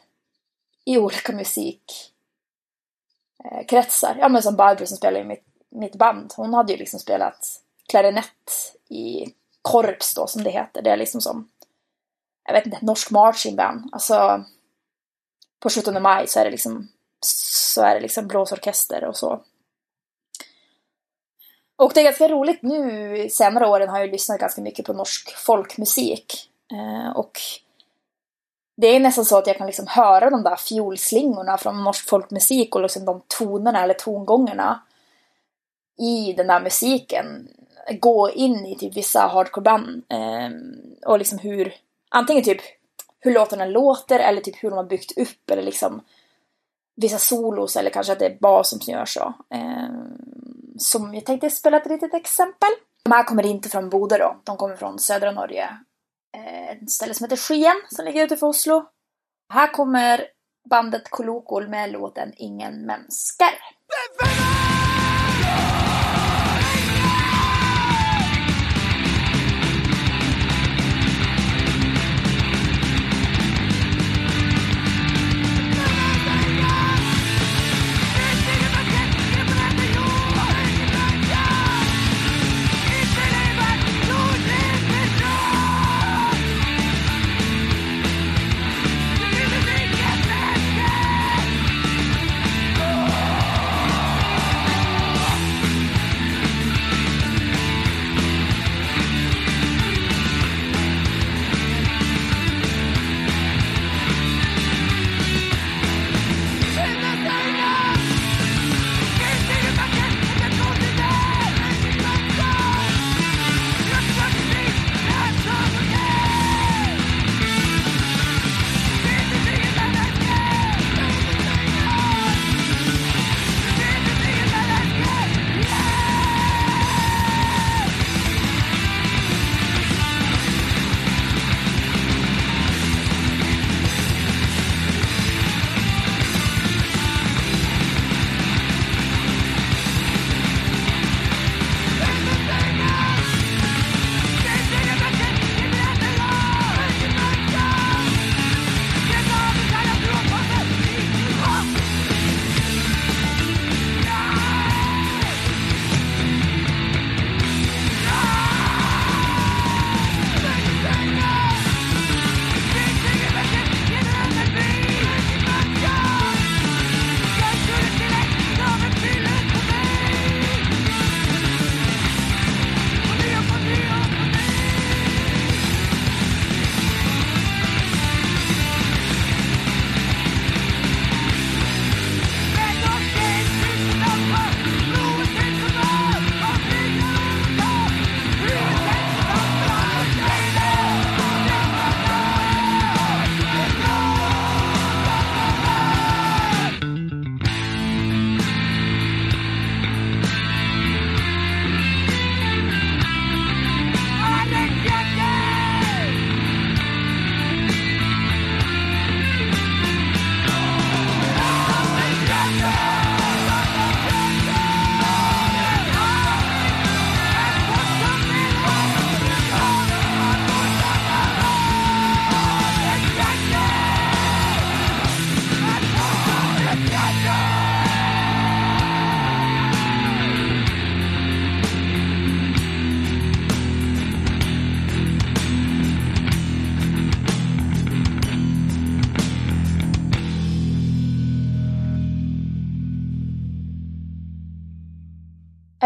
[0.85, 4.17] i olika musikkretsar.
[4.21, 7.61] Ja men som Barbro som spelar i mitt, mitt band, hon hade ju liksom spelat
[7.89, 9.27] klarinett i
[9.63, 10.83] korps då som det heter.
[10.83, 11.49] Det är liksom som,
[12.47, 13.89] jag vet inte, norsk marching band.
[13.93, 14.45] Alltså
[15.65, 16.89] på 17 maj så är det liksom
[17.27, 19.43] så är det liksom blåsorkester och så.
[21.77, 25.37] Och det är ganska roligt nu senare åren har jag lyssnat ganska mycket på norsk
[25.37, 26.51] folkmusik.
[26.73, 27.41] Eh, och
[28.77, 32.75] det är nästan så att jag kan liksom höra de där fiolslingorna från norsk folkmusik
[32.75, 34.83] och liksom de tonerna eller tongångarna
[35.99, 37.49] i den där musiken
[38.01, 40.51] gå in i typ vissa hardcoreband eh,
[41.07, 41.75] och liksom hur
[42.09, 42.61] antingen typ
[43.25, 46.03] hur låtarna låter eller typ hur de har byggt upp eller liksom
[46.97, 49.35] vissa solos eller kanske att det är basen som gör så.
[49.55, 49.89] Eh,
[50.79, 52.70] som jag tänkte spela ett litet exempel.
[53.05, 55.68] De här kommer inte från Bodö då, de kommer från södra Norge.
[56.37, 58.85] Eh, ett ställe som heter Skien som ligger utanför Oslo.
[59.53, 60.27] Här kommer
[60.70, 63.55] bandet Kolokol med låten Ingen mänskar.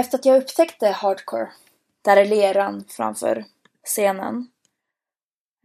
[0.09, 1.51] Efter att jag upptäckte hardcore,
[2.03, 3.45] där är leran framför
[3.85, 4.51] scenen,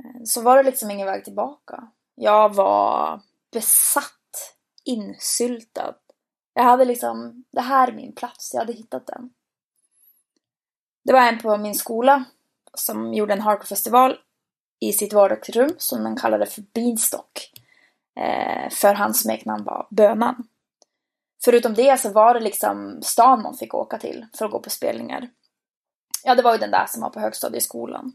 [0.04, 1.88] eh, så var det liksom ingen väg tillbaka.
[2.16, 3.22] Jag var
[3.52, 5.96] besatt, insyltad.
[6.54, 9.34] Jag hade liksom, det här är min plats, jag hade hittat den.
[11.04, 12.24] Det var en på min skola
[12.74, 14.18] som gjorde en hardcore-festival
[14.80, 17.52] i sitt vardagsrum som den kallade för Beanstalk.
[18.16, 20.48] Eh, för hans smeknamn var Bönan.
[21.46, 24.70] Förutom det så var det liksom stan man fick åka till för att gå på
[24.70, 25.30] spelningar.
[26.24, 28.14] Ja, det var ju den där som var på högstadieskolan.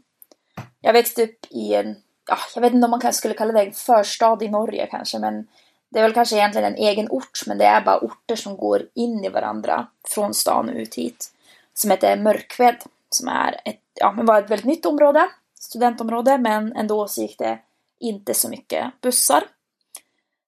[0.81, 1.95] Jag växte upp typ i en,
[2.27, 5.19] ja, jag vet inte om man kanske skulle kalla det en förstad i Norge kanske,
[5.19, 5.47] men
[5.89, 8.87] det är väl kanske egentligen en egen ort, men det är bara orter som går
[8.93, 11.33] in i varandra från stan och ut hit.
[11.73, 16.75] Som heter Mörkved, som är ett, ja, men var ett väldigt nytt område, studentområde, men
[16.75, 17.59] ändå så gick det
[17.99, 19.43] inte så mycket bussar.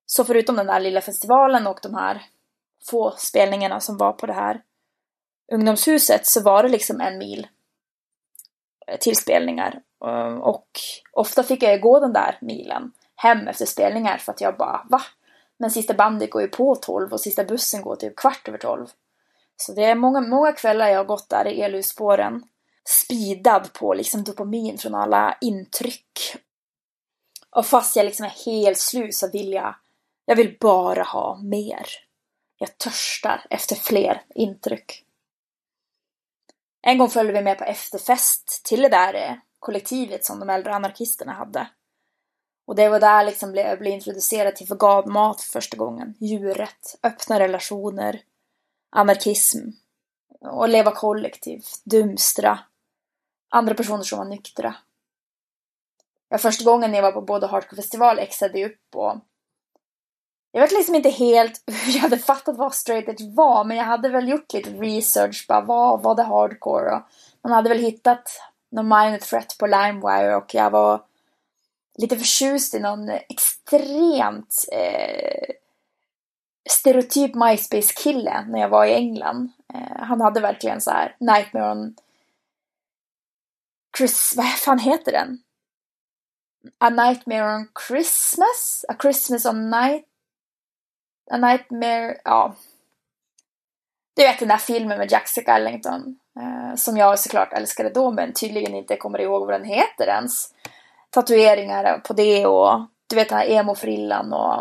[0.05, 2.21] Så förutom den där lilla festivalen och de här
[2.89, 4.61] få spelningarna som var på det här
[5.51, 7.47] ungdomshuset så var det liksom en mil
[8.87, 9.81] eh, till spelningar.
[10.05, 10.67] Ehm, och
[11.11, 15.01] ofta fick jag gå den där milen hem efter spelningar för att jag bara va?
[15.57, 18.87] Men sista bandet går ju på tolv och sista bussen går typ kvart över tolv.
[19.57, 22.43] Så det är många, många kvällar jag har gått där i elljusspåren
[22.85, 26.35] speedad på liksom dopamin från alla intryck.
[27.49, 29.75] Och fast jag liksom är helt slut så vill jag,
[30.25, 31.85] jag vill bara ha mer.
[32.61, 35.05] Jag törstar efter fler intryck.
[36.81, 40.75] En gång följde vi med på efterfest till det där eh, kollektivet som de äldre
[40.75, 41.69] anarkisterna hade.
[42.65, 46.15] Och det var där liksom jag blev introducerad till veganmat för första gången.
[46.19, 48.21] Djuret, öppna relationer,
[48.89, 49.69] anarkism
[50.41, 52.59] och leva kollektivt, dumstra,
[53.49, 54.75] andra personer som var nyktra.
[56.29, 59.15] Ja, första gången jag var på både Hardcore-festival exade jag upp och
[60.51, 63.83] jag vet liksom inte helt hur jag hade fattat vad straight edge var, men jag
[63.83, 66.95] hade väl gjort lite research, bara vad var det hardcore?
[67.41, 68.41] Och man hade väl hittat
[68.71, 71.01] någon minor threat på LimeWire och jag var
[71.97, 75.55] lite förtjust i någon extremt eh,
[76.69, 79.49] stereotyp MySpace-kille när jag var i England.
[79.73, 81.95] Eh, han hade verkligen så här Nightmare on
[83.97, 85.43] Chris, vad fan heter den?
[86.77, 88.85] A Nightmare on Christmas?
[88.87, 90.10] A Christmas on Night
[91.31, 92.53] A Nightmare, ja.
[94.15, 96.19] Du vet den där filmen med Jack Skellington.
[96.39, 100.53] Eh, som jag såklart älskade då men tydligen inte kommer ihåg vad den heter ens.
[101.09, 104.59] Tatueringar på det och du vet den här emo-frillan och,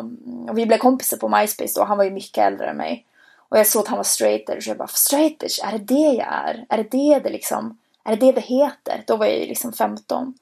[0.51, 1.85] och, vi blev kompisar på MySpace då.
[1.85, 3.07] Han var ju mycket äldre än mig.
[3.37, 5.85] Och jag såg att han var straight edge och jag bara straight edge, är det
[5.85, 6.67] det jag är?
[6.69, 9.05] Är det det det liksom, är det det det heter?
[9.07, 10.35] Då var jag ju liksom 15.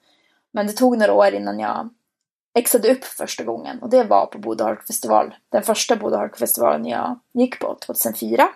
[0.51, 1.89] Men det tog några år innan jag
[2.59, 5.34] exade upp första gången och det var på Bodö festival.
[5.48, 8.48] Den första Bodö festivalen jag gick på 2004.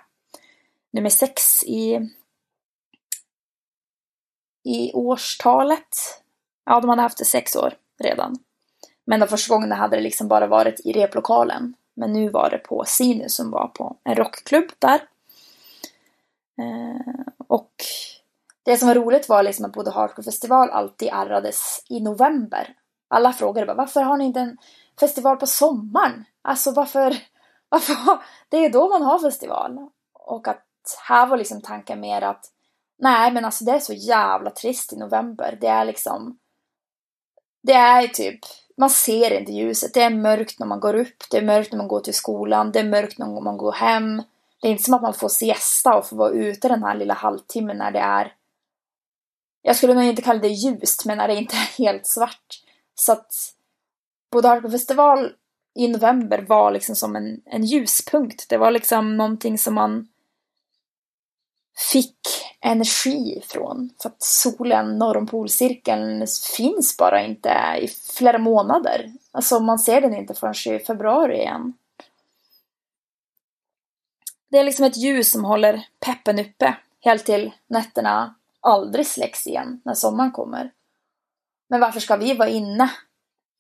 [0.92, 2.11] Nummer sex i
[4.64, 5.96] i årstalet.
[6.64, 8.38] Ja, de hade haft det sex år redan.
[9.05, 11.74] Men de första gångerna hade det liksom bara varit i replokalen.
[11.94, 15.00] Men nu var det på Sinus som var på en rockklubb där.
[16.59, 17.72] Eh, och
[18.62, 22.76] det som var roligt var liksom att Bodö Hardcore festival alltid arrades i november
[23.12, 24.56] alla frågade bara varför har ni inte en
[25.00, 26.24] festival på sommaren?
[26.42, 27.16] Alltså varför,
[27.68, 27.96] varför
[28.48, 29.88] det är då man har festival.
[30.12, 30.66] Och att
[31.08, 32.44] här var liksom tanken mer att
[32.98, 35.58] nej men alltså det är så jävla trist i november.
[35.60, 36.38] Det är liksom
[37.62, 38.40] det är typ
[38.76, 39.94] man ser inte ljuset.
[39.94, 42.72] Det är mörkt när man går upp, det är mörkt när man går till skolan,
[42.72, 44.22] det är mörkt när man går hem.
[44.60, 47.14] Det är inte som att man får siesta och får vara ute den här lilla
[47.14, 48.34] halvtimmen när det är
[49.62, 52.62] jag skulle nog inte kalla det ljust, men när det inte är helt svart.
[52.95, 53.34] Så att
[54.30, 55.32] Bodö festival
[55.74, 58.49] i november var liksom som en, en ljuspunkt.
[58.49, 60.09] Det var liksom någonting som man
[61.93, 62.18] fick
[62.61, 63.90] energi ifrån.
[64.03, 66.26] För att solen norr om polcirkeln
[66.57, 69.12] finns bara inte i flera månader.
[69.30, 71.72] Alltså man ser den inte förrän i februari igen.
[74.51, 79.80] Det är liksom ett ljus som håller peppen uppe helt till nätterna aldrig släcks igen
[79.84, 80.70] när sommaren kommer.
[81.73, 82.91] Men varför ska vi vara inne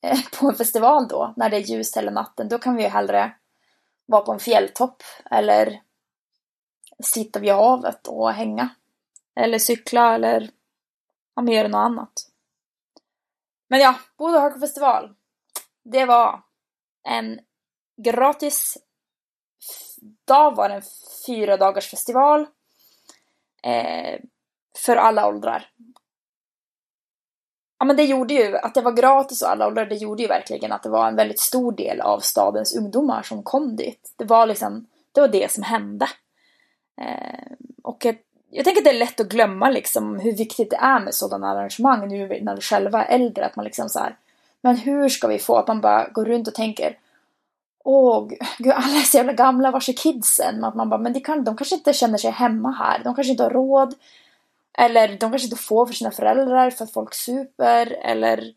[0.02, 2.48] eh, på en festival då, när det är ljust hela natten?
[2.48, 3.34] Då kan vi ju hellre
[4.06, 5.82] vara på en fjälltopp eller
[7.04, 8.68] sitta vid havet och hänga.
[9.36, 10.50] Eller cykla eller
[11.34, 12.12] ja, göra något annat.
[13.68, 15.14] Men ja, Bodö Hardcore festival.
[15.84, 16.42] Det var
[17.08, 17.40] en
[18.02, 18.78] gratis
[20.24, 20.82] dag var det en
[21.26, 22.46] fyra dagars festival.
[23.62, 24.20] Eh,
[24.78, 25.68] för alla åldrar
[27.82, 30.28] ja men det gjorde ju, att det var gratis och alla åldrar, det gjorde ju
[30.28, 34.14] verkligen att det var en väldigt stor del av stadens ungdomar som kom dit.
[34.16, 36.06] Det var liksom, det var det som hände.
[37.00, 37.52] Eh,
[37.82, 38.06] och
[38.50, 41.50] jag tänker att det är lätt att glömma liksom hur viktigt det är med sådana
[41.50, 43.46] arrangemang nu när vi själva är äldre.
[43.46, 44.16] Att man liksom så här,
[44.60, 46.98] men hur ska vi få att man bara går runt och tänker
[47.84, 48.28] Åh,
[48.58, 50.64] gud, alla är så jävla gamla, var är kidsen?
[50.64, 53.04] Att man bara, men de, kan, de kanske inte känner sig hemma här.
[53.04, 53.94] De kanske inte har råd.
[54.78, 57.86] Eller de kanske inte får för sina föräldrar för att folk super.
[57.86, 58.54] Eller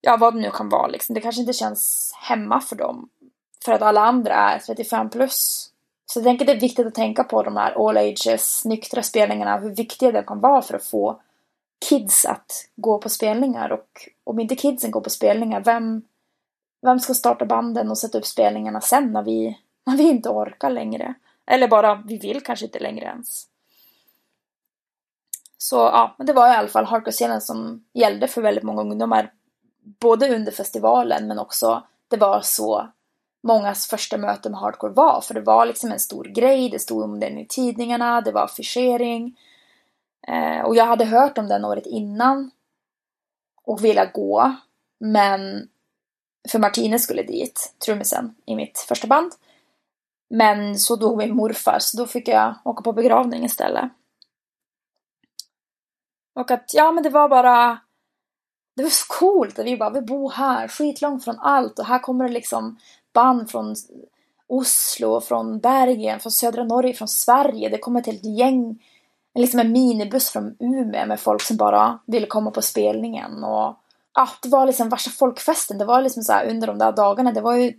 [0.00, 1.14] ja, vad det nu kan vara liksom.
[1.14, 3.08] Det kanske inte känns hemma för dem.
[3.64, 5.70] För att alla andra är 35 plus.
[6.06, 9.02] Så jag tänker att det är viktigt att tänka på de här all ages nyktra
[9.02, 9.58] spelningarna.
[9.58, 11.20] Hur viktiga de kan vara för att få
[11.88, 13.72] kids att gå på spelningar.
[13.72, 16.02] Och om inte kidsen går på spelningar, vem,
[16.82, 20.70] vem ska starta banden och sätta upp spelningarna sen när vi, när vi inte orkar
[20.70, 21.14] längre?
[21.46, 23.46] Eller bara, vi vill kanske inte längre ens.
[25.58, 29.32] Så ja, men det var i alla fall hardcore-scenen som gällde för väldigt många ungdomar.
[30.00, 32.88] Både under festivalen men också det var så
[33.42, 35.20] mångas första möte med hardcore var.
[35.20, 38.42] För det var liksom en stor grej, det stod om den i tidningarna, det var
[38.44, 39.38] affischering.
[40.28, 42.50] Eh, och jag hade hört om den året innan
[43.64, 44.56] och ville gå.
[45.00, 45.68] Men
[46.48, 49.32] för Martine skulle dit, trummisen i mitt första band.
[50.30, 53.90] Men så dog min morfar så då fick jag åka på begravning istället.
[56.38, 57.78] Och att ja men det var bara
[58.76, 61.98] det var så coolt att vi bara, vi bor här, skitlångt från allt och här
[61.98, 62.78] kommer det liksom
[63.12, 63.74] band från
[64.46, 67.68] Oslo, från Bergen, från södra Norge, från Sverige.
[67.68, 68.82] Det kommer ett helt gäng,
[69.34, 73.44] liksom en minibuss från Umeå med folk som bara ville komma på spelningen.
[73.44, 73.76] Och
[74.14, 75.78] ja, det var liksom värsta folkfesten.
[75.78, 77.72] Det var liksom så här, under de där dagarna, det var ju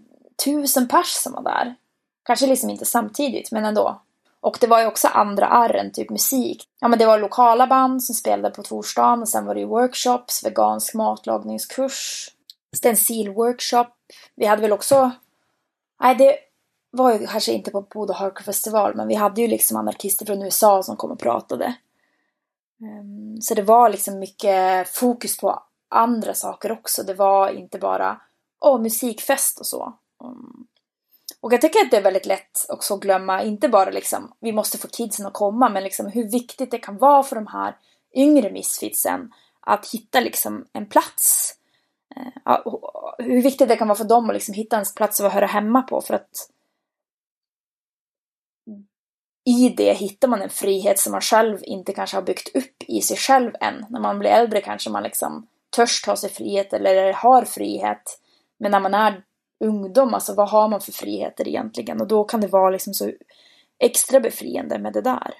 [0.45, 1.75] tusen pers som var där.
[2.23, 4.01] Kanske liksom inte samtidigt, men ändå.
[4.41, 6.63] Och det var ju också andra arren, typ musik.
[6.79, 9.67] Ja men det var lokala band som spelade på torsdagen och sen var det ju
[9.67, 12.29] workshops, vegansk matlagningskurs,
[12.75, 13.87] stencilworkshop.
[14.35, 15.11] Vi hade väl också,
[16.01, 16.37] nej det
[16.91, 20.41] var ju kanske inte på Boda Hardcore festival men vi hade ju liksom anarkister från
[20.41, 21.75] USA som kom och pratade.
[22.81, 27.03] Ehm, så det var liksom mycket fokus på andra saker också.
[27.03, 28.21] Det var inte bara
[28.59, 29.93] åh, musikfest och så.
[30.23, 30.67] Ehm,
[31.41, 34.51] och jag tycker att det är väldigt lätt också att glömma, inte bara liksom, vi
[34.51, 37.77] måste få kidsen att komma, men liksom hur viktigt det kan vara för de här
[38.15, 41.55] yngre misfitsen att hitta liksom en plats.
[42.15, 42.59] Eh,
[43.17, 45.81] hur viktigt det kan vara för dem att liksom hitta en plats att höra hemma
[45.81, 46.49] på för att
[49.45, 53.01] i det hittar man en frihet som man själv inte kanske har byggt upp i
[53.01, 53.85] sig själv än.
[53.89, 58.19] När man blir äldre kanske man liksom törs ta sig frihet eller har frihet.
[58.57, 59.23] Men när man är
[59.59, 62.01] ungdom, alltså vad har man för friheter egentligen?
[62.01, 63.11] Och då kan det vara liksom så
[63.79, 65.33] extra befriande med det där.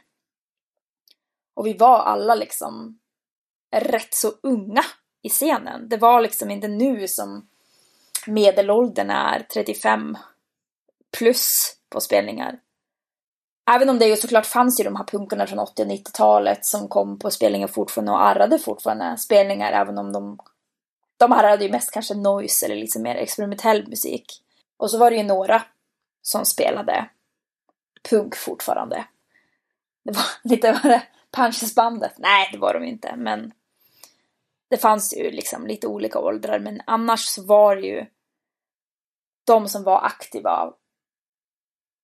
[1.56, 3.00] Och vi var alla liksom
[3.76, 4.84] rätt så unga
[5.22, 5.90] i scenen.
[5.90, 7.48] Det var liksom inte nu som
[8.28, 10.18] medelåldern är 35
[11.18, 12.60] plus på spelningar.
[13.72, 16.88] Även om det ju såklart fanns ju de här punkarna från 80 och 90-talet som
[16.88, 20.38] kom på spelningar fortfarande och arrade fortfarande spelningar även om de
[21.20, 24.44] de här hade ju mest kanske noise eller liksom mer experimentell musik.
[24.78, 25.64] Och så var det ju några
[26.22, 27.10] som spelade
[28.10, 29.06] punk fortfarande.
[30.04, 32.14] Det var lite var det Punches-bandet.
[32.18, 33.52] Nej, det var de inte, men
[34.70, 38.06] det fanns ju liksom lite olika åldrar, men annars så var det ju
[39.46, 40.74] de som var aktiva.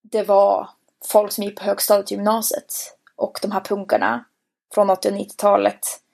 [0.04, 0.70] Det var
[1.06, 2.74] folk som gick på högstadiet gymnasiet
[3.16, 4.26] och de här punkarna
[4.74, 6.05] från 80 och 90-talet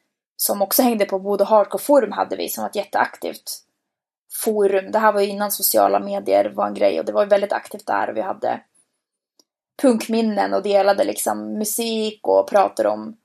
[0.41, 3.63] som också hängde på Bodo Hardcore Forum hade vi som var ett jätteaktivt
[4.33, 4.91] forum.
[4.91, 7.85] Det här var ju innan sociala medier var en grej och det var väldigt aktivt
[7.85, 8.61] där och vi hade
[9.81, 13.17] punkminnen och delade liksom musik och pratade om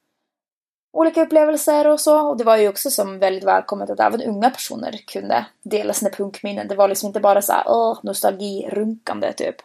[0.93, 2.29] olika upplevelser och så.
[2.29, 6.11] Och det var ju också som väldigt välkommet att även unga personer kunde dela sina
[6.11, 6.69] punkminnen.
[6.69, 9.57] Det var liksom inte bara så här, åh, nostalgirunkande typ.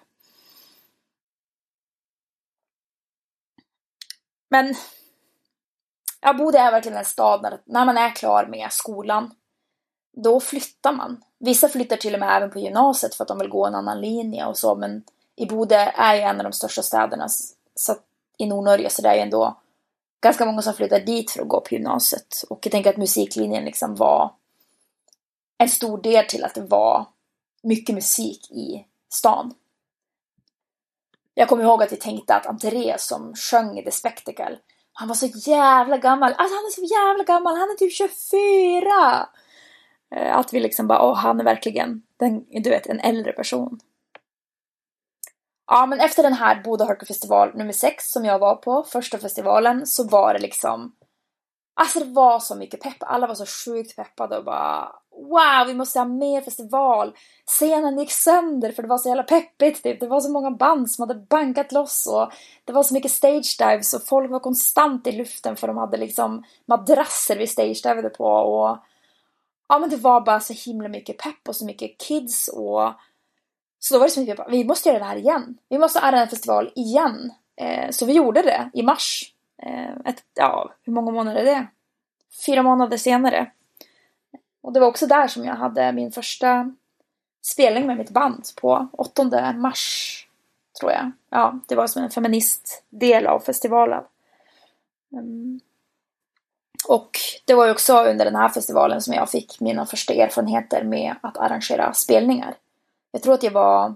[4.49, 4.75] Men
[6.21, 9.35] Ja, Bodö är verkligen en stad när, när man är klar med skolan.
[10.13, 11.23] Då flyttar man.
[11.39, 14.01] Vissa flyttar till och med även på gymnasiet för att de vill gå en annan
[14.01, 15.03] linje och så, men
[15.35, 17.27] i Bodö är ju en av de största städerna
[17.75, 17.95] så,
[18.37, 19.61] i Nordnorge, så det är ju ändå
[20.21, 22.43] ganska många som flyttar dit för att gå på gymnasiet.
[22.49, 24.33] Och jag tänker att musiklinjen liksom var
[25.57, 27.05] en stor del till att det var
[27.63, 29.53] mycket musik i stan.
[31.33, 34.57] Jag kommer ihåg att vi tänkte att Andreas som sjöng i The Spectacle
[34.93, 36.33] han var så jävla gammal.
[36.37, 37.57] Alltså han är så jävla gammal.
[37.57, 39.27] Han är typ 24!
[40.15, 43.79] Eh, att vi liksom bara, åh, han är verkligen den, du vet, en äldre person.
[45.67, 49.17] Ja, men efter den här Boda Hardcore festival nummer 6 som jag var på, första
[49.17, 50.95] festivalen, så var det liksom
[51.73, 52.97] Alltså det var så mycket pepp.
[52.99, 57.15] Alla var så sjukt peppade och bara wow, vi måste ha mer festival.
[57.45, 59.83] Scenen gick sönder för det var så jävla peppigt.
[59.83, 59.99] Typ.
[59.99, 62.31] Det var så många band som hade bankat loss och
[62.65, 65.97] det var så mycket stage dives och folk var konstant i luften för de hade
[65.97, 68.77] liksom madrasser vi stage divade på och
[69.69, 72.93] ja, men det var bara så himla mycket pepp och så mycket kids och
[73.79, 75.57] så då var det som att vi måste göra det här igen.
[75.69, 77.31] Vi måste arrangera en festival igen.
[77.61, 79.33] Eh, så vi gjorde det i mars.
[79.63, 81.67] Eh, ett, ja, hur många månader är det?
[82.45, 83.51] Fyra månader senare.
[84.61, 86.73] Och det var också där som jag hade min första
[87.41, 90.27] spelning med mitt band på 8 mars,
[90.79, 91.11] tror jag.
[91.29, 94.03] Ja, det var som en feministdel av festivalen.
[95.11, 95.59] Mm.
[96.87, 97.09] Och
[97.45, 101.15] det var ju också under den här festivalen som jag fick mina första erfarenheter med
[101.21, 102.55] att arrangera spelningar.
[103.11, 103.95] Jag tror att jag var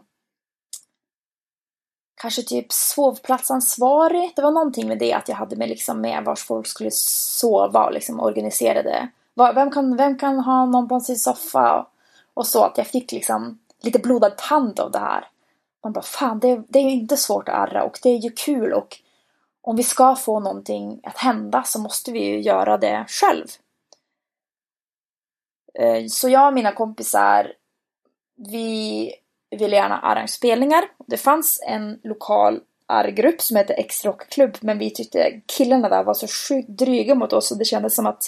[2.16, 4.34] kanske typ sovplatsansvarig.
[4.36, 7.86] Det var någonting med det att jag hade med liksom med vars folk skulle sova
[7.86, 9.10] och liksom organiserade.
[9.36, 11.88] Vem kan, vem kan ha någon på sin soffa?
[12.34, 15.28] Och så att jag fick liksom lite blodad tand av det här.
[15.84, 18.30] Man bara fan det, det är ju inte svårt att arra och det är ju
[18.30, 18.98] kul och
[19.62, 23.46] om vi ska få någonting att hända så måste vi ju göra det själv.
[25.80, 27.54] Eh, så jag och mina kompisar
[28.36, 29.12] vi
[29.52, 30.84] ville gärna arrangera spelningar.
[31.08, 36.28] Det fanns en lokal R-grupp som hette X-Rockklubb men vi tyckte killarna där var så
[36.28, 38.24] sjukt dryga mot oss och det kändes som att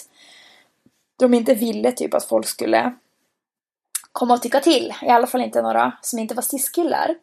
[1.18, 2.94] de inte ville typ att folk skulle
[4.12, 4.94] komma och tycka till.
[5.02, 7.14] I alla fall inte några som inte var cis-killar.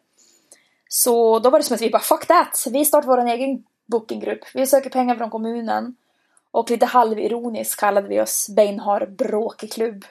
[0.88, 2.66] Så då var det som att vi bara fuck that!
[2.70, 4.44] Vi startar vår egen bookinggrupp.
[4.54, 5.96] Vi söker pengar från kommunen.
[6.50, 10.04] Och lite halvironiskt kallade vi oss Beinhar Bråkeklubb.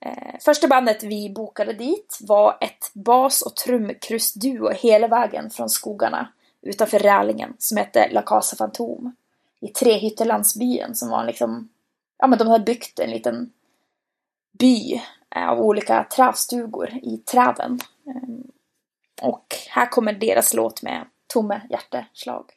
[0.00, 6.32] Eh, första bandet vi bokade dit var ett bas och trumkrustduo hela vägen från skogarna
[6.62, 9.16] utanför Rälingen som hette La Casa Fantom
[9.60, 11.68] i Trehyttelandsbyen som var liksom,
[12.18, 13.52] ja men de hade byggt en liten
[14.58, 14.94] by
[15.36, 17.78] eh, av olika trästugor i träden.
[18.06, 18.42] Ehm,
[19.22, 22.52] och här kommer deras låt med Tomme hjärteslag.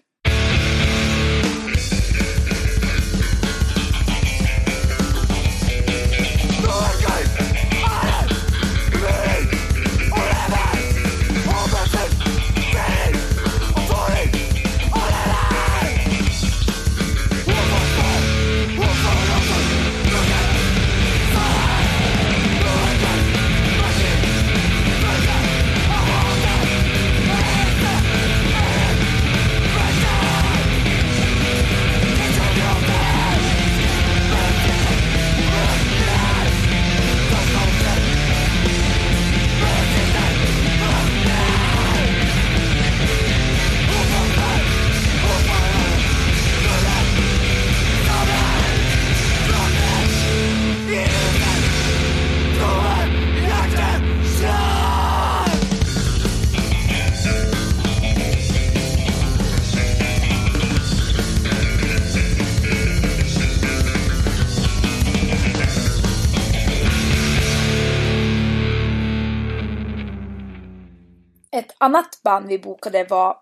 [71.52, 73.38] Ett annat band vi bokade var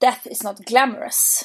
[0.00, 1.44] Death is not glamorous.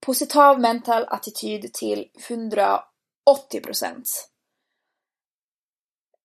[0.00, 4.30] Positiv mental attityd till 180 procent.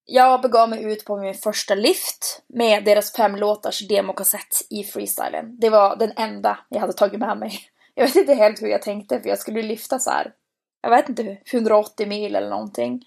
[0.06, 5.60] Jag begav mig ut på min första lift med deras fem låtars demokassett i freestylen.
[5.60, 7.60] Det var den enda jag hade tagit med mig.
[7.94, 10.34] Jag vet inte helt hur jag tänkte för jag skulle lyfta så här.
[10.82, 13.06] Jag vet inte, 180 mil eller någonting.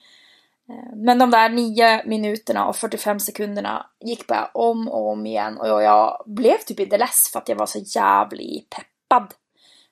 [0.72, 5.58] Eh, men de där nio minuterna och 45 sekunderna gick bara om och om igen
[5.58, 9.34] och jag blev typ inte less för att jag var så jävligt peppad.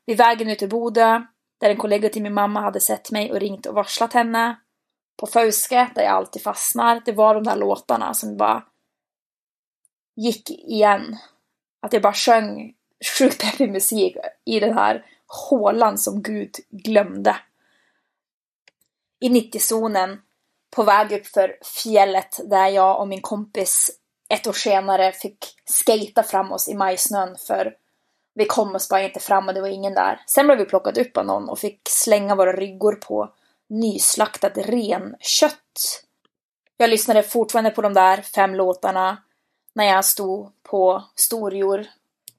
[0.07, 1.23] Vid vägen ut till Bodö,
[1.61, 4.61] där en kollega till min mamma hade sett mig och ringt och varslat henne.
[5.17, 8.65] På Fauske, där jag alltid fastnar, det var de där låtarna som bara
[10.17, 11.17] gick igen.
[11.83, 12.75] Att jag bara sjöng
[13.19, 17.37] sjukt peppig musik i den här hålan som Gud glömde.
[19.21, 20.19] I 90-zonen
[20.77, 23.91] på väg upp för fjället där jag och min kompis
[24.29, 27.75] ett år senare fick skata fram oss i majsnön för
[28.35, 30.21] vi kom oss bara inte fram och det var ingen där.
[30.27, 33.33] Sen blev vi plockade upp av någon och fick slänga våra ryggor på
[33.69, 36.05] nyslaktat renkött.
[36.77, 39.23] Jag lyssnade fortfarande på de där fem låtarna
[39.75, 41.87] när jag stod på storjor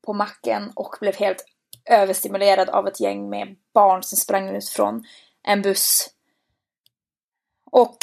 [0.06, 1.46] på macken och blev helt
[1.86, 5.04] överstimulerad av ett gäng med barn som sprang ut från
[5.44, 6.10] en buss
[7.72, 7.97] och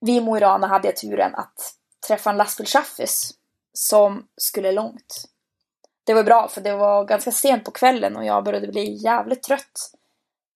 [0.00, 1.74] vi i Mo i Rana hade jag turen att
[2.06, 3.34] träffa en lastbilschaffis
[3.72, 5.24] som skulle långt.
[6.04, 9.42] Det var bra för det var ganska sent på kvällen och jag började bli jävligt
[9.42, 9.94] trött.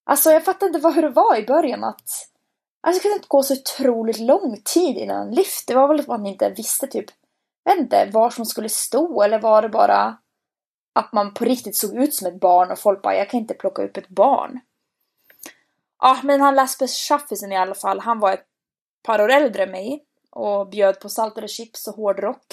[0.04, 2.28] Alltså jag fattade inte hur det var i början att
[2.80, 5.68] Alltså det kunde inte gå så otroligt lång tid innan en lift.
[5.68, 7.06] Det var väl att man inte visste typ,
[7.64, 10.18] jag vet inte, var som skulle stå eller var det bara
[10.92, 13.54] att man på riktigt såg ut som ett barn och folk bara, jag kan inte
[13.54, 14.61] plocka upp ett barn.
[16.01, 18.46] Ja, men han Lasper Schaffisen i alla fall, han var ett
[19.03, 22.46] par år äldre än mig och bjöd på saltade chips och hårdrock.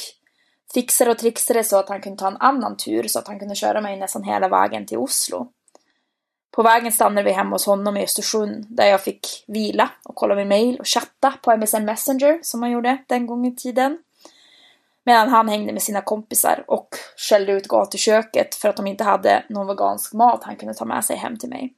[0.73, 3.55] Fixade och trixade så att han kunde ta en annan tur så att han kunde
[3.55, 5.51] köra mig nästan hela vägen till Oslo.
[6.51, 10.35] På vägen stannade vi hemma hos honom i Östersund där jag fick vila och kolla
[10.35, 13.97] min mail och chatta på MSN Messenger som man gjorde den gången i tiden.
[15.03, 16.87] Medan han hängde med sina kompisar och
[17.17, 21.05] skällde ut gatuköket för att de inte hade någon vegansk mat han kunde ta med
[21.05, 21.73] sig hem till mig.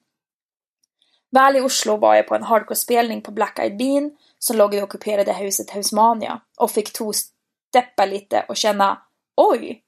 [1.32, 4.78] Väl i Oslo var jag på en hardcore-spelning på Black Eyed Bean som låg i
[4.78, 9.02] det ockuperade huset Husmania och fick to-steppa lite och känna
[9.38, 9.84] Oj!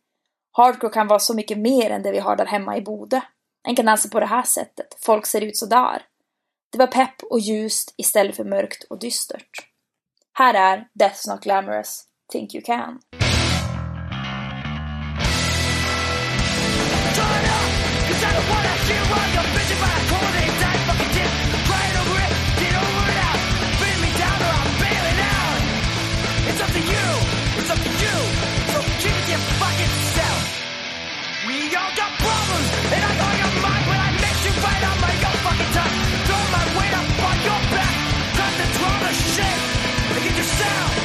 [0.51, 3.21] Hardcore kan vara så mycket mer än det vi har där hemma i Bode.
[3.67, 4.97] En kan dansa på det här sättet.
[5.01, 6.01] Folk ser ut så där.
[6.71, 9.67] Det var pepp och ljust istället för mörkt och dystert.
[10.33, 12.99] Här är Death's Not Glamorous, Think You Can.
[40.59, 40.98] Jag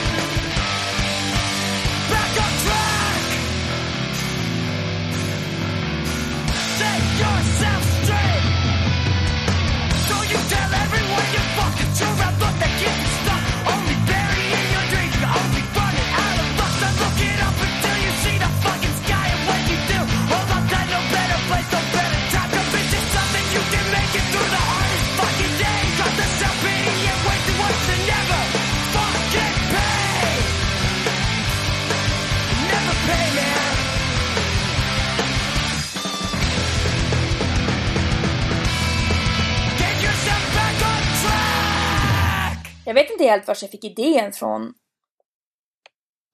[43.24, 44.74] inte helt var jag fick idén från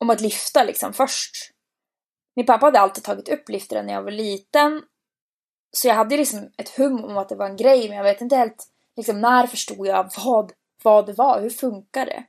[0.01, 1.51] om att lyfta liksom först.
[2.37, 4.83] Min pappa hade alltid tagit upp lyftaren när jag var liten.
[5.73, 8.21] Så jag hade liksom ett hum om att det var en grej men jag vet
[8.21, 8.67] inte helt
[8.97, 12.25] liksom när förstod jag vad, vad det var, hur funkar det?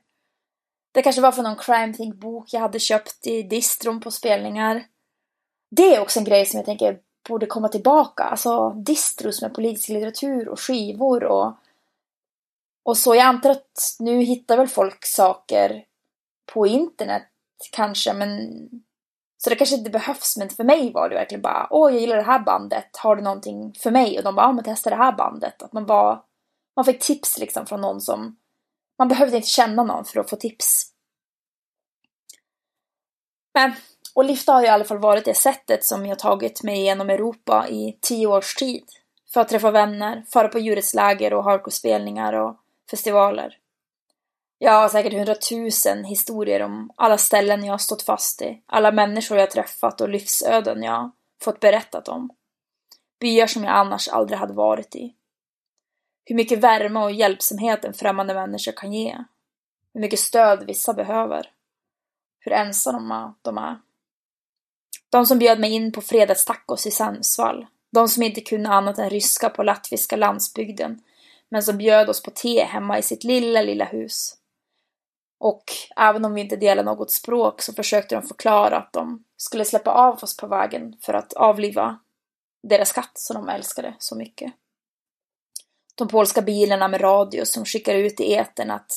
[0.92, 4.86] Det kanske var från någon crime think bok jag hade köpt i distron på spelningar.
[5.70, 6.98] Det är också en grej som jag tänker
[7.28, 8.22] borde komma tillbaka.
[8.22, 11.56] Alltså distros med politisk litteratur och skivor och
[12.84, 15.84] och så jag antar att nu hittar väl folk saker
[16.52, 17.28] på internet
[17.72, 18.50] kanske, men
[19.44, 22.16] så det kanske inte behövs, men för mig var det verkligen bara åh, jag gillar
[22.16, 24.18] det här bandet, har du någonting för mig?
[24.18, 25.62] Och de bara, ja men testa det här bandet.
[25.62, 26.22] Att man bara,
[26.76, 28.36] man fick tips liksom från någon som,
[28.98, 30.92] man behövde inte känna någon för att få tips.
[33.54, 33.72] Men,
[34.14, 37.10] och Lifta har ju i alla fall varit det sättet som jag tagit mig genom
[37.10, 38.84] Europa i tio års tid.
[39.32, 42.56] För att träffa vänner, fara på djurets läger och hardcore-spelningar och
[42.92, 43.58] festivaler.
[44.58, 49.38] Jag har säkert hundratusen historier om alla ställen jag har stått fast i, alla människor
[49.38, 51.10] jag träffat och livsöden jag
[51.44, 52.30] fått berättat om.
[53.20, 55.14] Byar som jag annars aldrig hade varit i.
[56.24, 59.24] Hur mycket värme och hjälpsamhet en främmande människa kan ge.
[59.94, 61.50] Hur mycket stöd vissa behöver.
[62.40, 63.80] Hur ensamma de är.
[65.10, 67.66] De som bjöd mig in på fredagstacos i Sundsvall.
[67.92, 71.00] De som inte kunde annat än ryska på latviska landsbygden
[71.52, 74.36] men som bjöd oss på te hemma i sitt lilla, lilla hus.
[75.38, 75.64] Och
[75.96, 79.90] även om vi inte delade något språk så försökte de förklara att de skulle släppa
[79.90, 81.98] av oss på vägen för att avliva
[82.62, 84.52] deras katt som de älskade så mycket.
[85.94, 88.92] De polska bilarna med radio som skickar ut i etern att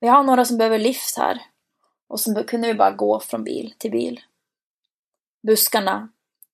[0.00, 1.42] vi har några som behöver lift här.
[2.08, 4.20] Och så kunde vi bara gå från bil till bil.
[5.42, 6.08] Buskarna,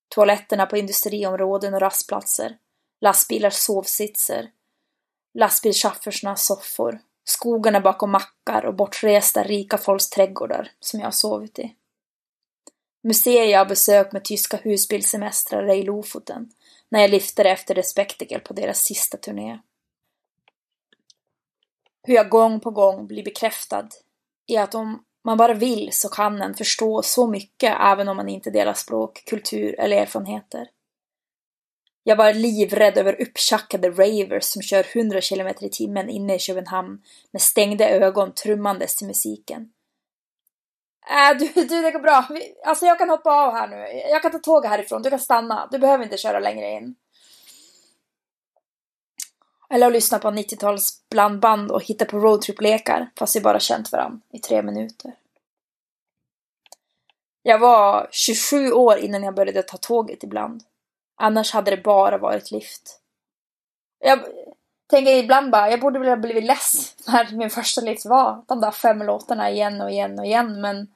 [0.09, 2.59] toaletterna på industriområden och rastplatser,
[3.01, 4.51] lastbilars sovsitser,
[5.35, 11.74] lastbilschaufförernas soffor, skogarna bakom mackar och bortresta rika folks trädgårdar som jag har sovit i.
[13.03, 16.51] Museer jag har besökt med tyska husbilsemestrar i Lofoten
[16.89, 19.59] när jag lyfter efter The Spectacle på deras sista turné.
[22.03, 23.89] Hur jag gång på gång blir bekräftad
[24.47, 28.28] i att om man bara vill så kan en förstå så mycket även om man
[28.28, 30.68] inte delar språk, kultur eller erfarenheter.
[32.05, 37.03] Jag var livrädd över upptjackade ravers som kör 100 km i timmen inne i Köpenhamn
[37.30, 39.72] med stängda ögon trummandes till musiken.
[41.11, 42.28] Äh, du, du, det går bra.
[42.64, 44.00] Alltså jag kan hoppa av här nu.
[44.11, 45.03] Jag kan ta tåget härifrån.
[45.03, 45.68] Du kan stanna.
[45.70, 46.94] Du behöver inte köra längre in.
[49.70, 54.20] Eller att lyssna på 90-tals blandband och hitta på roadtrip-lekar fast vi bara känt varandra
[54.32, 55.14] i tre minuter.
[57.42, 60.62] Jag var 27 år innan jag började ta tåget ibland.
[61.23, 63.01] Annars hade det bara varit lift.
[63.99, 64.20] Jag
[64.87, 68.61] tänker ibland bara, jag borde väl ha blivit less när min första lift var de
[68.61, 70.95] där fem låtarna igen och igen och igen men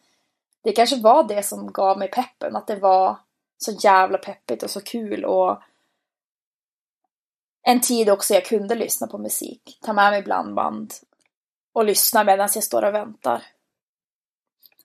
[0.62, 3.16] det kanske var det som gav mig peppen, att det var
[3.58, 5.62] så jävla peppigt och så kul och
[7.62, 10.94] en tid också jag kunde lyssna på musik, ta med mig blandband
[11.72, 13.42] och lyssna medan jag står och väntar.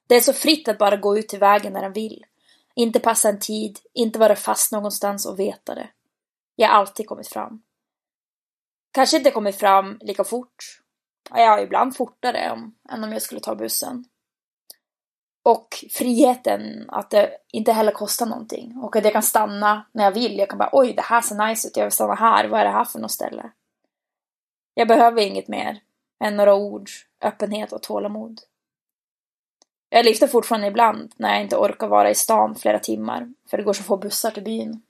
[0.08, 2.26] Det är så fritt att bara gå ut i vägen när en vill.
[2.76, 5.90] Inte passa en tid, inte vara fast någonstans och veta det.
[6.56, 7.62] Jag har alltid kommit fram.
[8.92, 10.82] Kanske inte kommit fram lika fort.
[11.30, 12.38] Ja, ibland fortare
[12.90, 14.06] än om jag skulle ta bussen.
[15.44, 18.78] Och friheten att det inte heller kostar någonting.
[18.78, 20.38] Och att jag kan stanna när jag vill.
[20.38, 22.48] Jag kan bara oj, det här ser nice ut, jag vill stanna här.
[22.48, 23.52] Vad är det här för något ställe?
[24.74, 25.80] Jag behöver inget mer
[26.24, 26.90] än några ord,
[27.22, 28.42] öppenhet och tålamod.
[29.94, 33.64] Jag lyfter fortfarande ibland när jag inte orkar vara i stan flera timmar, för det
[33.64, 34.82] går så få bussar till byn.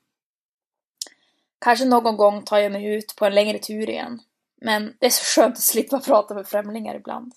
[1.59, 4.21] Kanske någon gång tar jag mig ut på en längre tur igen,
[4.61, 7.33] men det är så skönt att slippa prata med främlingar ibland.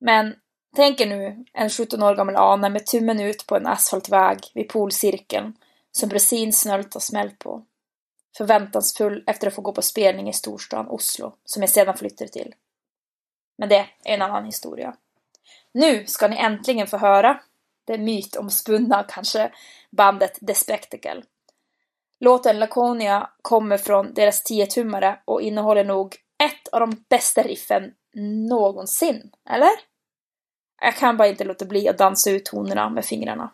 [0.00, 0.34] Men
[0.76, 4.68] tänk er nu en 17 år gammal Ane med tummen ut på en asfaltväg vid
[4.68, 5.56] polcirkeln
[5.90, 7.64] som precis snölt och smält på.
[8.36, 12.54] Förväntansfull efter att få gå på spelning i storstan Oslo, som jag sedan flyttade till.
[13.58, 14.96] Men det är en annan historia.
[15.74, 17.40] Nu ska ni äntligen få höra
[17.84, 19.52] det mytomspunna kanske
[19.90, 21.22] bandet The Spectacle.
[22.20, 27.92] Låten Laconia kommer från deras tiotummare och innehåller nog ett av de bästa riffen
[28.48, 29.70] någonsin, eller?
[30.80, 33.50] Jag kan bara inte låta bli att dansa ut tonerna med fingrarna.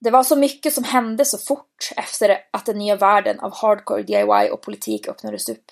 [0.00, 4.02] Det var så mycket som hände så fort efter att den nya världen av hardcore
[4.02, 5.64] DIY och politik öppnades upp.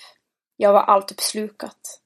[0.56, 2.00] Jag var allt uppslukat.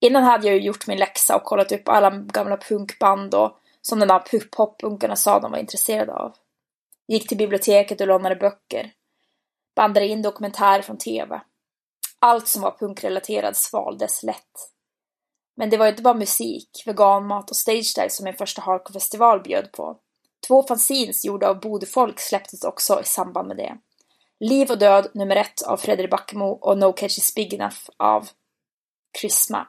[0.00, 3.98] Innan hade jag ju gjort min läxa och kollat upp alla gamla punkband och som
[3.98, 6.34] den där pop-punkarna sa de var intresserade av.
[7.08, 8.92] Gick till biblioteket och lånade böcker.
[9.76, 11.40] Bandade in dokumentärer från TV.
[12.18, 14.72] Allt som var punkrelaterat svaldes lätt.
[15.56, 19.72] Men det var inte bara musik, veganmat och stage dive som min första hardcore-festival bjöd
[19.72, 19.98] på.
[20.46, 23.78] Två fanzines gjorda av Bodefolk släpptes också i samband med det.
[24.40, 28.28] Liv och död nummer ett av Fredrik Backemo och No Catch Is Big Enough av
[29.20, 29.68] Chrisma.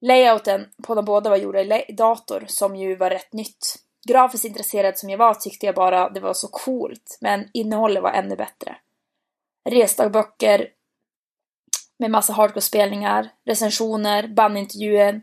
[0.00, 3.76] Layouten på de båda var gjorda i dator, som ju var rätt nytt.
[4.08, 8.10] Grafiskt intresserad som jag var tyckte jag bara det var så coolt, men innehållet var
[8.10, 8.76] ännu bättre.
[9.70, 10.68] Resdagböcker
[11.98, 15.22] med massa hardcore-spelningar, recensioner, bandintervjuer,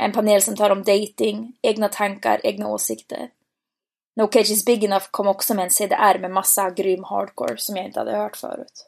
[0.00, 3.30] en panel som tar om dating, egna tankar, egna åsikter.
[4.16, 7.76] No Cage is Big Enough kom också med en CDR med massa grym hardcore som
[7.76, 8.86] jag inte hade hört förut.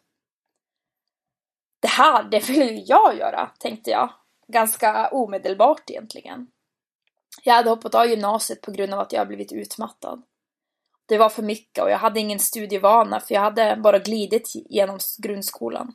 [1.80, 4.12] Det här, det vill ju jag göra, tänkte jag.
[4.48, 6.46] Ganska omedelbart egentligen.
[7.42, 10.22] Jag hade hoppat av gymnasiet på grund av att jag blivit utmattad.
[11.06, 14.98] Det var för mycket och jag hade ingen studievana för jag hade bara glidit genom
[15.18, 15.94] grundskolan.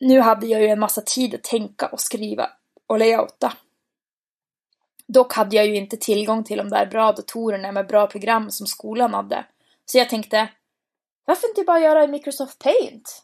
[0.00, 2.50] Nu hade jag ju en massa tid att tänka och skriva
[2.90, 3.52] och layouta.
[5.06, 8.66] Dock hade jag ju inte tillgång till de där bra datorerna med bra program som
[8.66, 9.44] skolan hade.
[9.84, 10.48] Så jag tänkte,
[11.24, 13.22] varför inte bara göra i Microsoft Paint?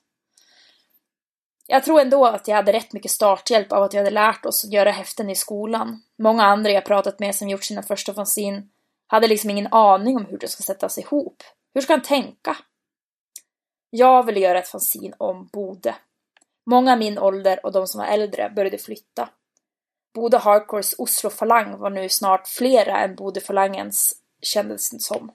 [1.66, 4.64] Jag tror ändå att jag hade rätt mycket starthjälp av att jag hade lärt oss
[4.64, 6.02] att göra häften i skolan.
[6.18, 8.70] Många andra jag pratat med som gjort sina första fanzin
[9.06, 11.42] hade liksom ingen aning om hur det ska sättas ihop.
[11.74, 12.56] Hur ska han tänka?
[13.90, 15.94] Jag ville göra ett fanzin om Bode.
[16.66, 19.28] Många i min ålder och de som var äldre började flytta.
[20.16, 25.32] Bode Hardcores Oslo-falang var nu snart flera än Bode-falangens kändes som.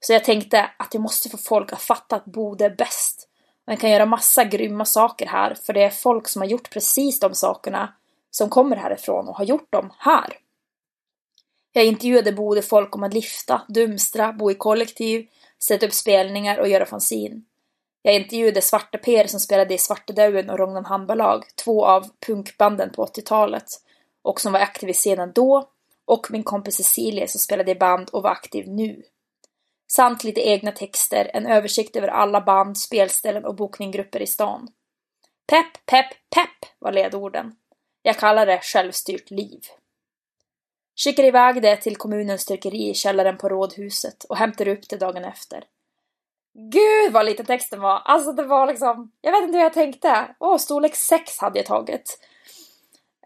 [0.00, 3.28] Så jag tänkte att jag måste få folk att fatta att Bode är bäst.
[3.66, 7.20] Man kan göra massa grymma saker här, för det är folk som har gjort precis
[7.20, 7.94] de sakerna
[8.30, 10.38] som kommer härifrån och har gjort dem här.
[11.72, 15.26] Jag intervjuade Bode folk om att lifta, dumstra, bo i kollektiv,
[15.58, 17.44] sätta upp spelningar och göra fanzin.
[18.02, 23.06] Jag intervjuade Svarte Per som spelade i Svartedauden och Rognan Hambalag, två av punkbanden på
[23.06, 23.64] 80-talet,
[24.22, 25.68] och som var aktiv i scenen då,
[26.04, 29.02] och min kompis Cecilia som spelade i band och var aktiv nu.
[29.92, 34.68] Samt lite egna texter, en översikt över alla band, spelställen och bokninggrupper i stan.
[35.46, 37.56] Pepp, pepp, pepp var ledorden.
[38.02, 39.60] Jag kallar det självstyrt liv.
[41.04, 45.24] Skickar iväg det till kommunens styrkeri i källaren på rådhuset och hämtar upp det dagen
[45.24, 45.64] efter.
[46.54, 48.02] Gud vad liten texten var!
[48.04, 50.34] Alltså det var liksom, jag vet inte hur jag tänkte.
[50.38, 52.18] Åh, storlek 6 hade jag tagit.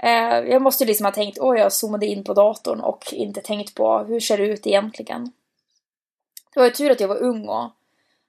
[0.00, 3.74] Eh, jag måste liksom ha tänkt, åh jag zoomade in på datorn och inte tänkt
[3.74, 5.32] på hur ser det ut egentligen.
[6.54, 7.70] Det var ju tur att jag var ung och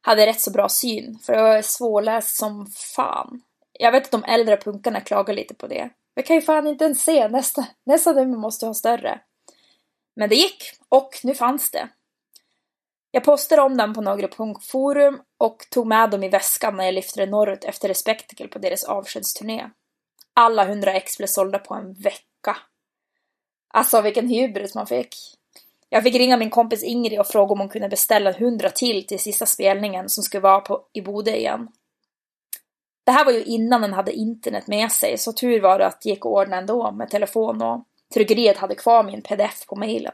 [0.02, 3.41] hade rätt så bra syn, för jag var svårläst som fan.
[3.74, 5.90] Jag vet att de äldre punkarna klagar lite på det.
[6.14, 9.19] Jag kan ju fan inte ens se, nästa, nästa nummer måste ha större.
[10.15, 11.90] Men det gick, och nu fanns det.
[13.11, 16.93] Jag postade om den på några punkforum och tog med dem i väskan när jag
[16.93, 19.69] lyfte norrut efter Respectacle på deras avskedsturné.
[20.34, 22.57] Alla hundra ex blev sålda på en vecka.
[23.73, 25.15] Alltså vilken hybris man fick.
[25.89, 29.19] Jag fick ringa min kompis Ingrid och fråga om hon kunde beställa hundra till till
[29.19, 31.67] sista spelningen som skulle vara på, i Bode igen.
[33.05, 36.01] Det här var ju innan den hade internet med sig, så tur var det att
[36.01, 40.13] det gick att ordna ändå med telefon och tryckeriet hade kvar min pdf på mejlen.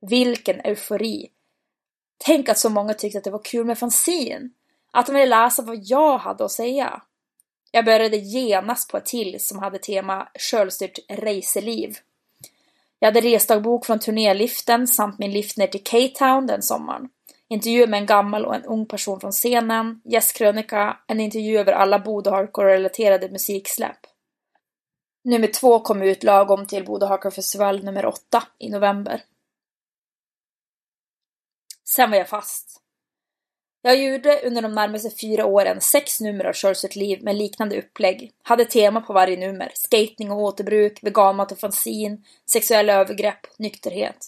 [0.00, 1.30] Vilken eufori!
[2.24, 4.52] Tänk att så många tyckte att det var kul med fanzin.
[4.92, 7.02] Att de ville läsa vad jag hade att säga.
[7.70, 11.96] Jag började genast på ett till som hade tema självstyrt reseliv.
[12.98, 17.08] Jag hade resdagbok från turnéliften samt min lift ner till K-Town den sommaren.
[17.48, 21.98] Intervjuer med en gammal och en ung person från scenen, gästkrönika, en intervju över alla
[21.98, 23.98] Bode Hardcore-relaterade musiksläpp.
[25.24, 29.22] Nummer två kom ut lagom till Bode Hardcore Festival nummer åtta i november.
[31.96, 32.82] Sen var jag fast.
[33.82, 38.32] Jag gjorde under de närmaste fyra åren sex nummer av Shores liv med liknande upplägg.
[38.42, 39.72] Hade tema på varje nummer.
[39.74, 44.26] Skating och återbruk, veganmat och fanzin, sexuella övergrepp, nykterhet.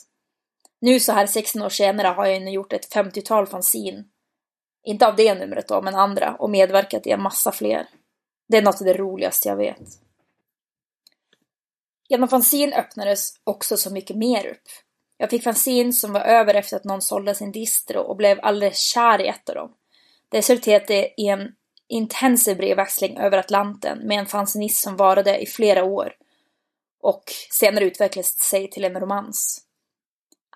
[0.80, 4.04] Nu så här 16 år senare har jag nu gjort ett 50-tal fanzin.
[4.84, 7.86] Inte av det numret då, men andra och medverkat i en massa fler.
[8.48, 9.88] Det är något av det roligaste jag vet.
[12.08, 14.68] Genom fanzin öppnades också så mycket mer upp.
[15.16, 18.78] Jag fick fanzin som var över efter att någon sålde sin distro och blev alldeles
[18.78, 19.72] kär i ett av dem.
[20.28, 21.48] Det resulterade i en
[21.88, 26.12] intensiv brevväxling över Atlanten med en fanzinist som varade i flera år
[27.02, 29.66] och senare utvecklade sig till en romans.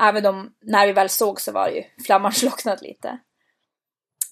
[0.01, 3.19] Även om när vi väl såg så var ju flamman slocknat lite.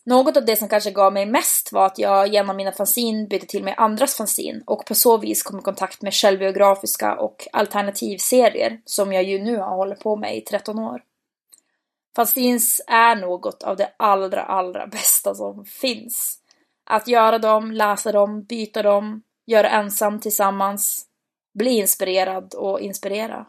[0.07, 3.47] Något av det som kanske gav mig mest var att jag genom mina fanzin bytte
[3.47, 8.81] till mig andras fanzin och på så vis kom i kontakt med självbiografiska och alternativserier
[8.85, 11.03] som jag ju nu har hållit på med i 13 år.
[12.17, 16.39] Fanzines är något av det allra, allra bästa som finns.
[16.85, 21.07] Att göra dem, läsa dem, byta dem, göra ensam tillsammans,
[21.55, 23.47] bli inspirerad och inspirera.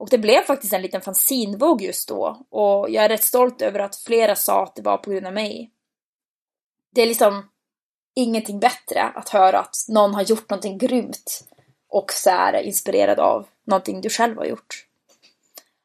[0.00, 3.78] Och det blev faktiskt en liten fanzinvåg just då och jag är rätt stolt över
[3.78, 5.70] att flera sa att det var på grund av mig.
[6.94, 7.48] Det är liksom
[8.14, 11.44] ingenting bättre att höra att någon har gjort någonting grymt
[11.88, 14.86] och så är inspirerad av någonting du själv har gjort.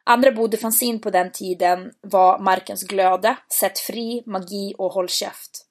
[0.04, 5.66] Andra bodefanzin på den tiden var Markens glöde, Sätt fri, Magi och Håll käft.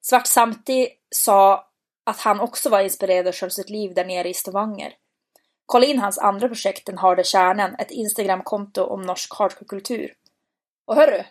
[0.00, 1.68] Svart Samti sa
[2.04, 4.94] att han också var inspirerad av Själv sitt liv där nere i Stavanger.
[5.66, 10.12] Kolla in hans andra projekt Den harde kärnan, ett Instagramkonto om norsk hardcore-kultur.
[10.86, 11.24] Och hörru,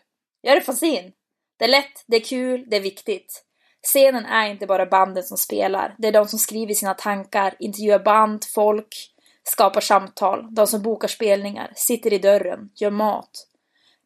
[0.44, 1.12] gör det fanzin!
[1.58, 3.46] Det är lätt, det är kul, det är viktigt.
[3.86, 8.00] Scenen är inte bara banden som spelar, det är de som skriver sina tankar, intervjuar
[8.00, 9.14] band, folk,
[9.44, 13.48] skapar samtal, de som bokar spelningar, sitter i dörren, gör mat,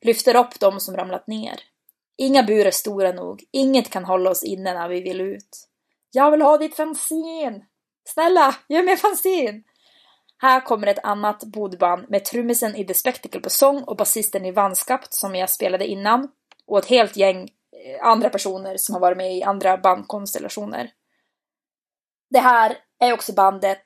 [0.01, 1.60] lyfter upp de som ramlat ner.
[2.18, 5.68] Inga bur är stora nog, inget kan hålla oss inne när vi vill ut.
[6.11, 7.65] Jag vill ha ditt fanzin!
[8.07, 9.64] Snälla, gör mer fanzin!
[10.41, 14.52] Här kommer ett annat bodband med trummisen i The Spectacle på sång och basisten i
[14.52, 16.32] Vanskapt som jag spelade innan
[16.66, 17.49] och ett helt gäng
[17.86, 20.91] eh, andra personer som har varit med i andra bandkonstellationer.
[22.30, 23.86] Det här är också bandet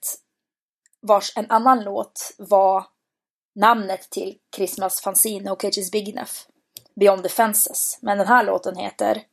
[1.01, 2.85] vars en annan låt var
[3.55, 6.33] namnet till Christmas fanzine och Cage is Big Enough,
[6.95, 7.99] Beyond the Fences.
[8.01, 9.23] Men den här låten heter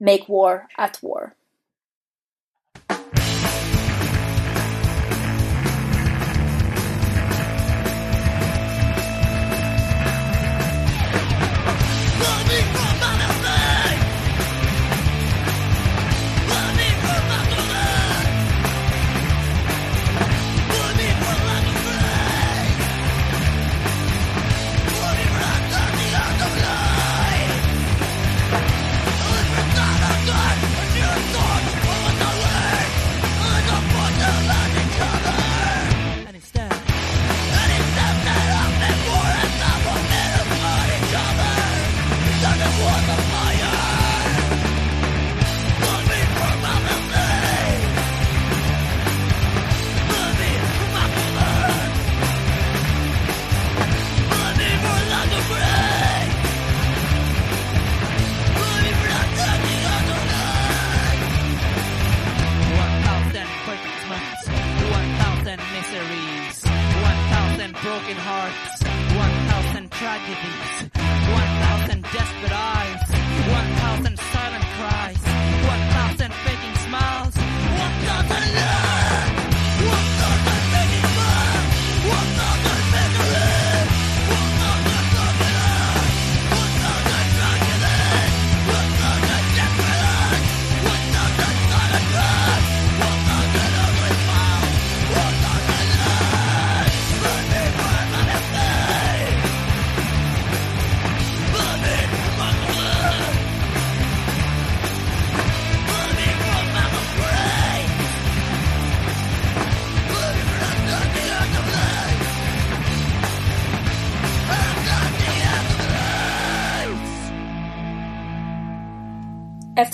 [0.00, 1.32] Make War at War.
[67.88, 68.82] broken hearts,
[69.16, 70.77] one thousand tragedies.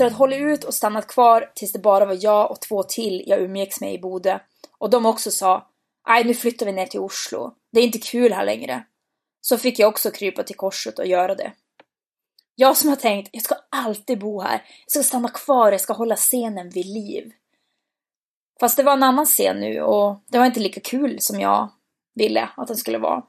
[0.05, 2.83] Efter att ha hållit ut och stannat kvar tills det bara var jag och två
[2.83, 4.41] till jag umgicks med i Bode
[4.79, 5.71] och de också sa
[6.09, 7.55] Nej, nu flyttar vi ner till Oslo.
[7.73, 8.85] Det är inte kul här längre.
[9.41, 11.53] Så fick jag också krypa till korset och göra det.
[12.55, 14.63] Jag som har tänkt, jag ska alltid bo här.
[14.85, 17.33] Jag ska stanna kvar, jag ska hålla scenen vid liv.
[18.61, 21.69] Fast det var en annan scen nu och det var inte lika kul som jag
[22.15, 23.23] ville att den skulle vara.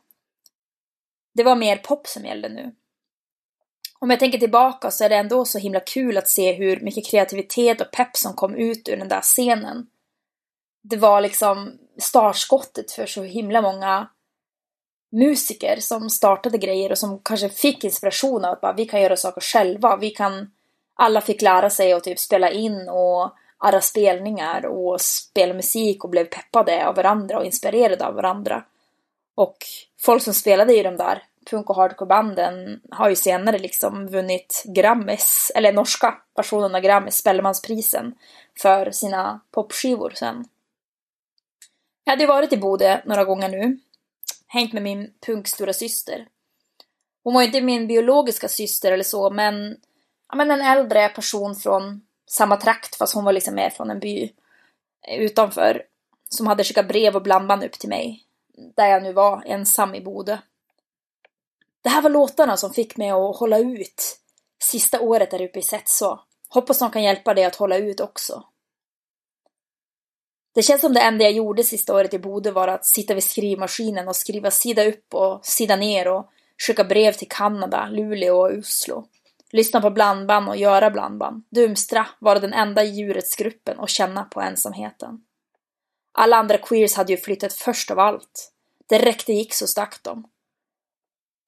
[1.33, 2.75] Det var mer pop som gällde nu
[3.99, 7.05] om jag tänker tillbaka så är det ändå så himla kul att se hur mycket
[7.05, 9.87] kreativitet och pepp som kom ut ur den där scenen.
[10.83, 14.09] Det var liksom startskottet för så himla många
[15.11, 19.17] musiker som startade grejer och som kanske fick inspiration av att bara, vi kan göra
[19.17, 19.97] saker själva.
[19.97, 20.51] Vi kan,
[20.95, 26.09] alla fick lära sig att typ spela in och arra spelningar och spela musik och
[26.09, 28.63] blev peppade av varandra och inspirerade av varandra.
[29.35, 29.57] Och
[30.01, 35.51] folk som spelade i de där punk och hardcore-banden har ju senare liksom vunnit Grammis,
[35.55, 38.15] eller norska versionen av Grammis, Spellemansprisen,
[38.61, 40.45] för sina popskivor sen.
[42.03, 43.79] Jag hade ju varit i Bode några gånger nu.
[44.47, 46.27] hängt med min punkstora syster.
[47.23, 49.77] Hon var inte min biologiska syster eller så, men,
[50.29, 53.99] ja, men en äldre person från samma trakt, fast hon var liksom med från en
[53.99, 54.31] by
[55.17, 55.83] utanför,
[56.29, 58.23] som hade skickat brev och blandband upp till mig,
[58.75, 60.41] där jag nu var ensam i Bode.
[61.85, 64.19] Det här var låtarna som fick mig att hålla ut
[64.63, 66.19] sista året där uppe i Setså.
[66.49, 68.43] Hoppas de kan hjälpa dig att hålla ut också.
[70.55, 73.23] Det känns som det enda jag gjorde sista året i Bode var att sitta vid
[73.23, 78.57] skrivmaskinen och skriva sida upp och sida ner och skicka brev till Kanada, Luleå och
[78.57, 79.07] Oslo.
[79.51, 81.43] Lyssna på blandband och göra blandband.
[81.49, 85.21] Dumstra, vara den enda i djurrättsgruppen och känna på ensamheten.
[86.11, 88.51] Alla andra queers hade ju flyttat först av allt.
[88.89, 90.27] Det räckte gick så stack de.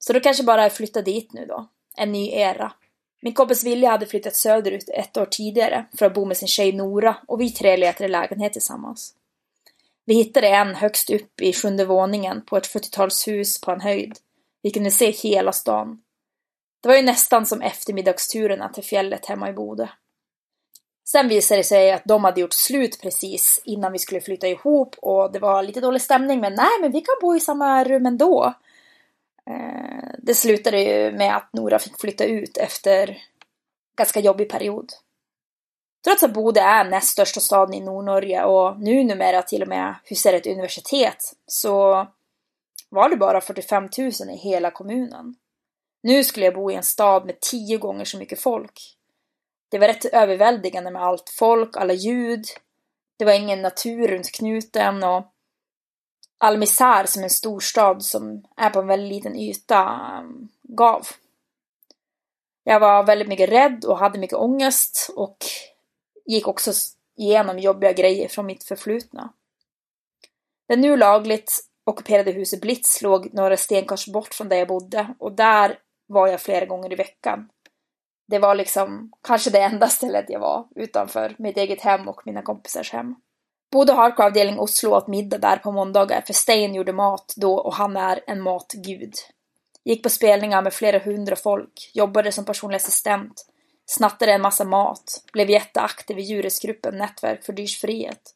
[0.07, 1.67] Så då kanske bara är flytta dit nu då.
[1.97, 2.73] En ny era.
[3.21, 6.71] Min kompis Vilja hade flyttat söderut ett år tidigare för att bo med sin tjej
[6.71, 9.13] Nora och vi tre letade lägenhet tillsammans.
[10.05, 14.17] Vi hittade en högst upp i sjunde våningen på ett 40-talshus på en höjd.
[14.61, 16.01] Vi kunde se hela stan.
[16.81, 19.89] Det var ju nästan som eftermiddagsturerna till fjället hemma i Bode.
[21.07, 24.95] Sen visade det sig att de hade gjort slut precis innan vi skulle flytta ihop
[25.01, 28.05] och det var lite dålig stämning men nej men vi kan bo i samma rum
[28.05, 28.53] ändå.
[29.48, 33.15] Eh, det slutade ju med att Nora fick flytta ut efter en
[33.98, 34.90] ganska jobbig period.
[36.03, 39.95] Trots att Bode är näst största staden i Nordnorge och nu numera till och med
[40.03, 42.07] hyser ett universitet så
[42.90, 45.36] var det bara 45 000 i hela kommunen.
[46.03, 48.98] Nu skulle jag bo i en stad med tio gånger så mycket folk.
[49.69, 52.45] Det var rätt överväldigande med allt folk, alla ljud.
[53.18, 55.34] Det var ingen natur runt knuten och
[56.38, 61.07] all misär som en storstad som är på en väldigt liten yta um, gav.
[62.64, 65.38] Jag var väldigt mycket rädd och hade mycket ångest och
[66.26, 66.72] gick också
[67.18, 69.34] igenom jobbiga grejer från mitt förflutna.
[70.68, 75.31] Det nu lagligt ockuperade huset Blitz låg några stenkors bort från där jag bodde och
[75.31, 77.49] där var jag flera gånger i veckan.
[78.27, 82.41] Det var liksom kanske det enda stället jag var utanför mitt eget hem och mina
[82.41, 83.15] kompisars hem.
[83.72, 87.73] Både hardcore avdelning Oslo åt middag där på måndagar för Stein gjorde mat då och
[87.73, 89.14] han är en matgud.
[89.84, 93.45] Gick på spelningar med flera hundra folk, jobbade som personlig assistent,
[93.85, 98.34] snattade en massa mat, blev jätteaktiv i djurrättsgruppen Nätverk för dyrsfrihet.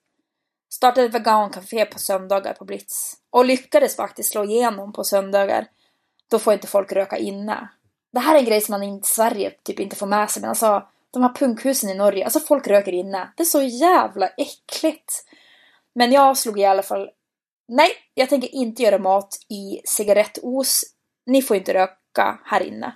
[0.74, 3.18] Startade ett vegancafé på söndagar på Blitz.
[3.30, 5.68] Och lyckades faktiskt slå igenom på söndagar.
[6.30, 7.68] Då får inte folk röka inne.
[8.14, 10.50] Det här är en grej som man i Sverige typ inte får med sig, men
[10.50, 13.34] alltså de här punkhusen i Norge, alltså folk röker inne.
[13.38, 15.14] Det är så jävla äckligt.
[15.96, 17.10] Men jag slog i alla fall,
[17.68, 20.84] nej, jag tänker inte göra mat i cigarettos.
[21.26, 22.96] Ni får inte röka här inne.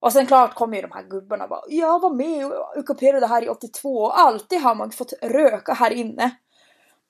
[0.00, 3.26] Och sen klart kommer ju de här gubbarna och bara, jag var med och ockuperade
[3.26, 6.30] här i 82 och alltid har man fått röka här inne.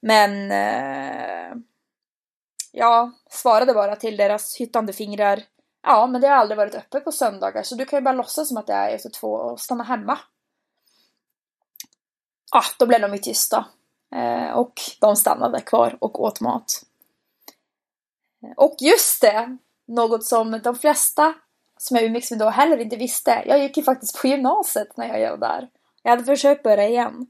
[0.01, 1.57] Men eh,
[2.73, 5.43] jag svarade bara till deras hyttande fingrar
[5.83, 8.49] Ja, men det har aldrig varit öppet på söndagar så du kan ju bara låtsas
[8.49, 10.19] som att det är efter två och stanna hemma.
[12.53, 13.67] Ja, ah, då blev de ju tysta.
[14.15, 16.85] Eh, och de stannade kvar och åt mat.
[18.43, 19.57] Eh, och just det!
[19.87, 21.35] Något som de flesta
[21.79, 23.43] som jag umgicks med då heller inte visste.
[23.47, 25.69] Jag gick ju faktiskt på gymnasiet när jag var där.
[26.03, 27.27] Jag hade försökt börja igen.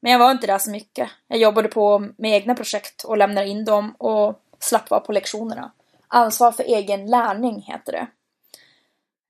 [0.00, 1.10] Men jag var inte där så mycket.
[1.26, 5.72] Jag jobbade på med egna projekt och lämnade in dem och slapp vara på lektionerna.
[6.12, 8.08] Ansvar för egen lärning heter det.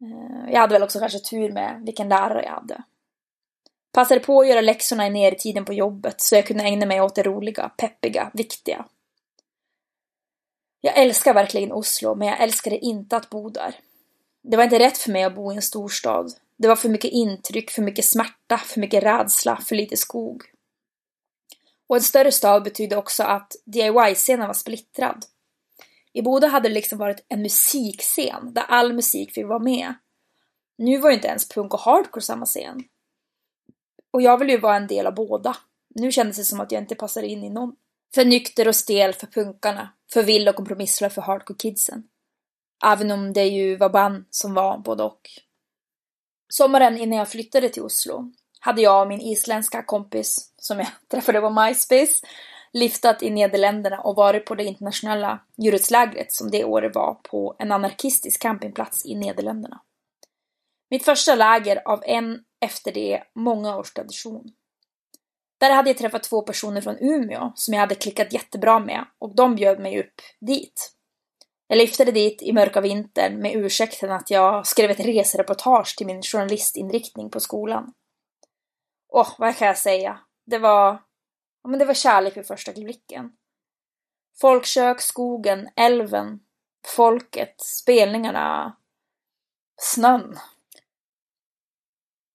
[0.06, 2.82] Eh, jag hade väl också kanske tur med vilken lärare jag hade.
[3.92, 7.14] Passade på att göra läxorna i nertiden på jobbet så jag kunde ägna mig åt
[7.14, 8.84] det roliga, peppiga, viktiga.
[10.80, 13.74] Jag älskar verkligen Oslo, men jag älskade inte att bo där.
[14.42, 16.32] Det var inte rätt för mig att bo i en storstad.
[16.56, 20.42] Det var för mycket intryck, för mycket smärta, för mycket rädsla, för lite skog.
[21.86, 25.24] Och en större stad betydde också att DIY-scenen var splittrad.
[26.12, 29.94] I Boda hade det liksom varit en musikscen där all musik fick vara med.
[30.78, 32.84] Nu var ju inte ens punk och hardcore samma scen.
[34.12, 35.56] Och jag ville ju vara en del av båda.
[35.94, 37.76] Nu kändes det som att jag inte passade in i någon.
[38.14, 42.02] För nykter och stel för punkarna, för vild och kompromisslös för hardcore-kidsen.
[42.84, 45.20] Även om det ju var band som var både och.
[46.48, 51.40] Sommaren innan jag flyttade till Oslo hade jag och min isländska kompis, som jag träffade
[51.40, 52.26] på MySpace,
[52.72, 57.72] liftat i Nederländerna och varit på det internationella djurrättslägret som det året var på en
[57.72, 59.80] anarkistisk campingplats i Nederländerna.
[60.90, 64.44] Mitt första läger av en efter det många års tradition.
[65.60, 69.34] Där hade jag träffat två personer från Umeå som jag hade klickat jättebra med och
[69.34, 70.92] de bjöd mig upp dit.
[71.66, 76.22] Jag liftade dit i mörka vintern med ursäkten att jag skrev ett resereportage till min
[76.22, 77.92] journalistinriktning på skolan.
[79.08, 80.20] Åh, vad kan jag säga?
[80.46, 81.02] Det var
[81.68, 83.32] men det var kärlek vid första blicken.
[84.40, 86.40] Folkkök, skogen, älven,
[86.86, 88.76] folket, spelningarna,
[89.80, 90.38] snön.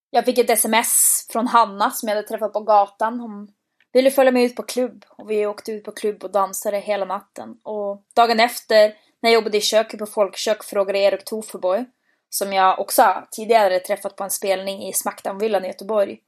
[0.09, 3.19] Jag fick ett sms från Hanna som jag hade träffat på gatan.
[3.19, 3.53] Hon
[3.93, 7.05] ville följa med ut på klubb och vi åkte ut på klubb och dansade hela
[7.05, 7.59] natten.
[7.63, 11.85] Och dagen efter, när jag jobbade i köket på Folkkök, frågade Erik Toferboy,
[12.29, 16.19] som jag också tidigare träffat på en spelning i Smackdown-villan i Göteborg.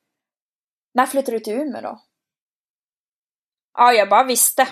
[0.93, 1.99] När flyttar du till Umeå då?
[3.79, 4.67] Ja, jag bara visste.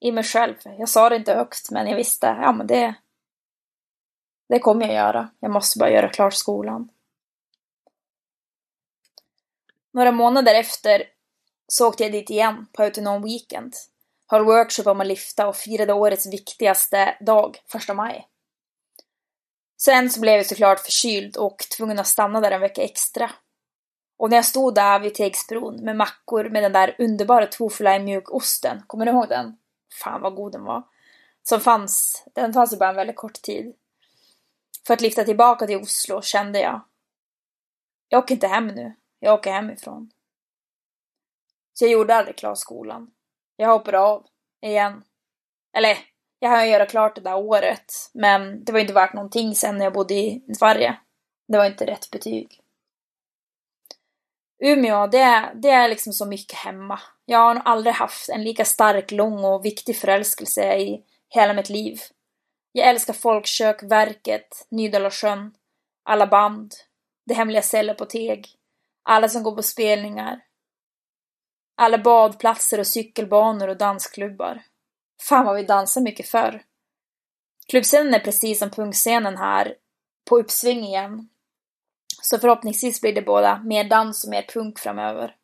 [0.00, 0.54] I mig själv.
[0.64, 2.26] Jag sa det inte högt, men jag visste.
[2.26, 2.94] Ja, men det...
[4.48, 5.30] Det kommer jag göra.
[5.40, 6.88] Jag måste bara göra klart skolan.
[9.92, 11.04] Några månader efter
[11.68, 13.74] så åkte jag dit igen på Autonom Weekend.
[14.26, 18.28] Höll workshop om att lyfta och firade årets viktigaste dag, första maj.
[19.82, 23.30] Sen så blev jag såklart förkyld och tvungen att stanna där en vecka extra.
[24.22, 28.82] Och när jag stod där vid Tegsbron med mackor med den där underbara tofu mjukosten,
[28.86, 29.56] kommer du ihåg den?
[30.02, 30.82] Fan vad god den var.
[31.42, 33.74] Som fanns, den fanns ju bara en väldigt kort tid.
[34.86, 36.80] För att lyfta tillbaka till Oslo kände jag.
[38.08, 38.96] Jag åker inte hem nu.
[39.18, 40.10] Jag åker hemifrån.
[41.72, 43.10] Så jag gjorde aldrig klart skolan.
[43.56, 44.26] Jag hoppade av.
[44.60, 45.04] Igen.
[45.76, 45.98] Eller,
[46.38, 47.92] jag hann göra klart det där året.
[48.14, 51.00] Men det var inte värt någonting sen när jag bodde i Sverige.
[51.48, 52.61] Det var inte rätt betyg.
[54.64, 57.00] Umeå, det är, det är liksom så mycket hemma.
[57.24, 61.68] Jag har nog aldrig haft en lika stark, lång och viktig förälskelse i hela mitt
[61.68, 62.00] liv.
[62.72, 65.54] Jag älskar folkkök, verket, Nydalasjön,
[66.04, 66.74] alla band,
[67.26, 68.48] det hemliga celler på Teg,
[69.02, 70.40] alla som går på spelningar,
[71.76, 74.62] alla badplatser och cykelbanor och dansklubbar.
[75.22, 76.62] Fan vad vi dansade mycket förr.
[77.68, 79.74] Klubbscenen är precis som punkscenen här
[80.28, 81.28] på uppsving igen.
[82.24, 85.36] Så förhoppningsvis blir det både mer dans och mer punk framöver.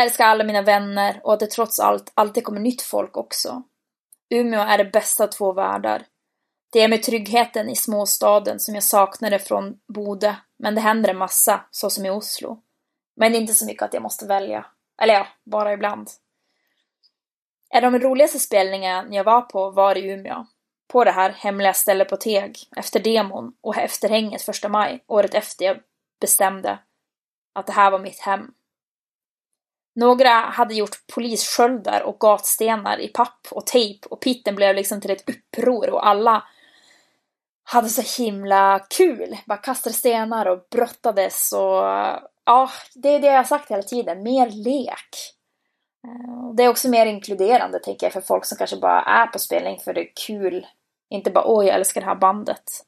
[0.00, 3.62] Älskar alla mina vänner och att det trots allt alltid kommer nytt folk också.
[4.30, 6.06] Umeå är det bästa av två världar.
[6.72, 11.18] Det ger mig tryggheten i småstaden som jag saknade från Bode, men det händer en
[11.18, 12.62] massa, så som i Oslo.
[13.16, 14.66] Men inte så mycket att jag måste välja.
[15.02, 16.08] Eller ja, bara ibland.
[17.70, 20.46] En av de roligaste spelningarna jag var på var i Umeå.
[20.92, 25.34] På det här hemliga stället på Teg, efter demon och efter hänget första maj, året
[25.34, 25.76] efter jag
[26.20, 26.78] bestämde
[27.54, 28.50] att det här var mitt hem.
[29.96, 35.10] Några hade gjort polissköldar och gatstenar i papp och tejp och pitten blev liksom till
[35.10, 36.44] ett uppror och alla
[37.64, 39.36] hade så himla kul.
[39.46, 41.84] Bara kastade stenar och brottades och
[42.44, 44.22] ja, det är det jag har sagt hela tiden.
[44.22, 45.34] Mer lek.
[46.56, 49.78] Det är också mer inkluderande tänker jag för folk som kanske bara är på spelning
[49.78, 50.66] för det är kul.
[51.08, 52.84] Inte bara 'Åh, jag älskar det här bandet.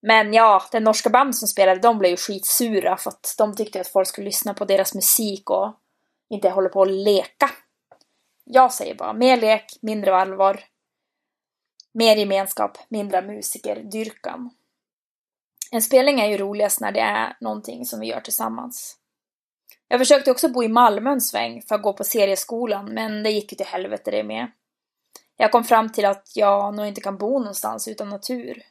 [0.00, 3.80] Men ja, den norska band som spelade, de blev ju skitsura för att de tyckte
[3.80, 5.74] att folk skulle lyssna på deras musik och
[6.28, 7.50] inte hålla på att leka.
[8.44, 10.64] Jag säger bara mer lek, mindre allvar.
[11.92, 14.50] Mer gemenskap, mindre musikerdyrkan.
[15.70, 18.96] En spelning är ju roligast när det är någonting som vi gör tillsammans.
[19.88, 23.30] Jag försökte också bo i Malmö en sväng för att gå på serieskolan, men det
[23.30, 24.50] gick ju till helvete det med.
[25.36, 28.62] Jag kom fram till att jag nog inte kan bo någonstans utan natur.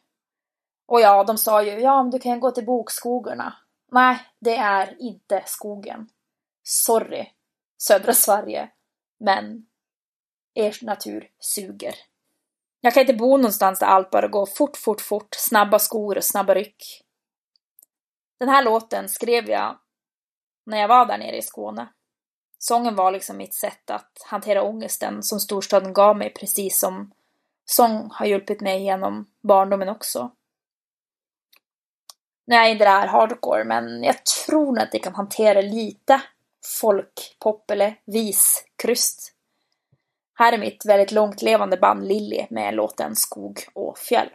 [0.88, 3.58] Och ja, de sa ju, ja men du kan gå till bokskogarna.
[3.92, 6.10] Nej, det är inte skogen.
[6.64, 7.32] Sorry,
[7.78, 8.70] södra Sverige.
[9.20, 9.66] Men
[10.54, 11.96] er natur suger.
[12.82, 16.24] Jag kan inte bo någonstans där allt bara går fort, fort, fort, snabba skor och
[16.24, 17.04] snabba ryck.
[18.40, 19.78] Den här låten skrev jag
[20.68, 21.88] när jag var där nere i Skåne.
[22.60, 27.12] Sången var liksom mitt sätt att hantera ångesten som storstaden gav mig precis som
[27.66, 30.32] sång har hjälpt mig genom barndomen också.
[32.46, 36.22] Nu är inte det här hardcore, men jag tror att det kan hantera lite
[36.82, 39.34] folkpop eller viskryst.
[40.34, 44.30] Här är mitt väldigt långt levande band Lilly med låten Skog och fjäll.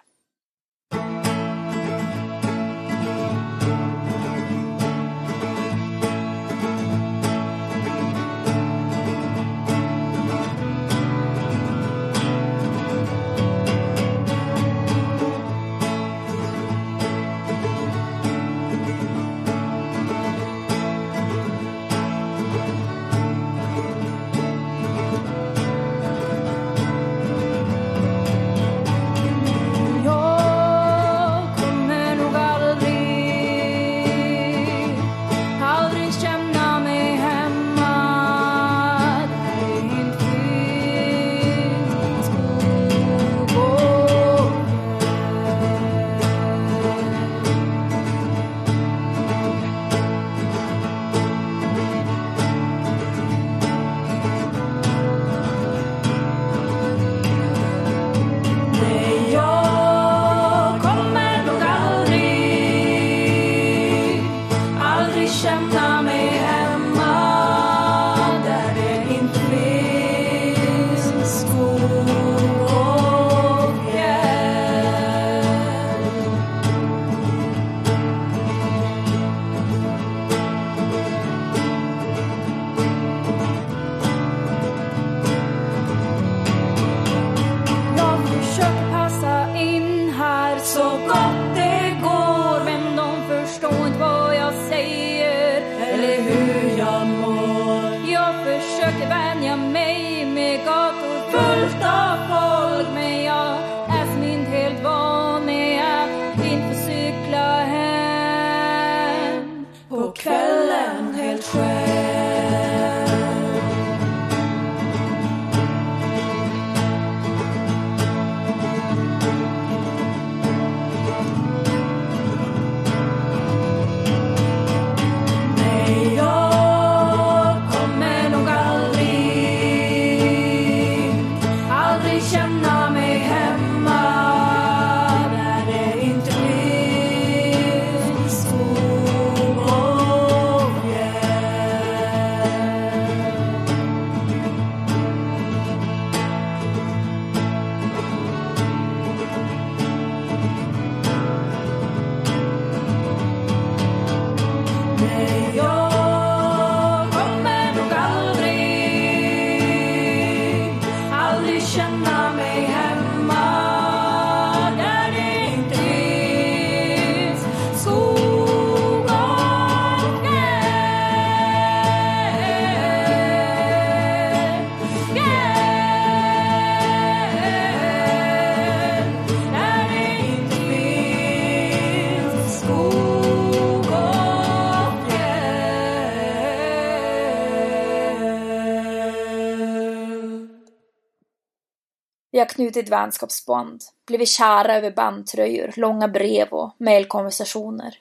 [192.54, 197.98] Knutit vänskapsband, blivit kära över bandtröjor, långa brev och mejlkonversationer.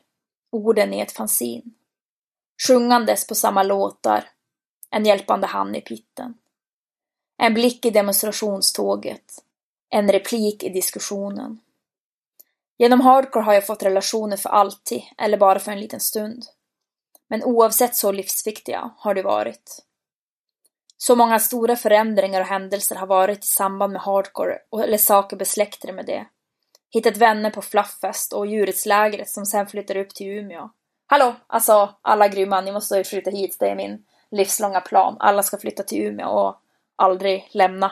[0.52, 1.73] Orden i ett fanzin.
[2.68, 4.30] Sjungandes på samma låtar.
[4.90, 6.34] En hjälpande hand i pitten.
[7.38, 9.34] En blick i demonstrationståget.
[9.90, 11.60] En replik i diskussionen.
[12.78, 16.45] Genom hardcore har jag fått relationer för alltid, eller bara för en liten stund.
[17.28, 19.86] Men oavsett så livsviktiga har de varit.
[21.03, 25.94] Så många stora förändringar och händelser har varit i samband med hardcore eller saker besläktade
[25.94, 26.26] med det.
[26.94, 30.69] Hittat vänner på Flufffest och djurrättslägret som sen flyttar upp till Umeå.
[31.07, 35.18] Hallå, alltså alla grymma, ni måste ju flytta hit, det är min livslånga plan.
[35.19, 36.56] Alla ska flytta till Umeå och
[36.95, 37.91] aldrig lämna.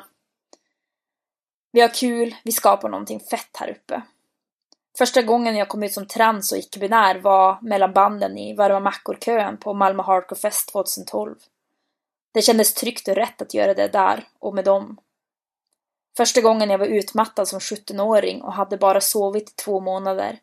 [1.71, 4.01] Vi har kul, vi skapar någonting fett här uppe.
[4.97, 9.57] Första gången jag kom ut som trans och icke-binär var mellan banden i Varma mackor-kön
[9.57, 11.35] på Malmö Hardcore Fest 2012.
[12.33, 14.99] Det kändes tryggt och rätt att göra det där och med dem.
[16.17, 20.39] Första gången jag var utmattad som 17-åring och hade bara sovit i två månader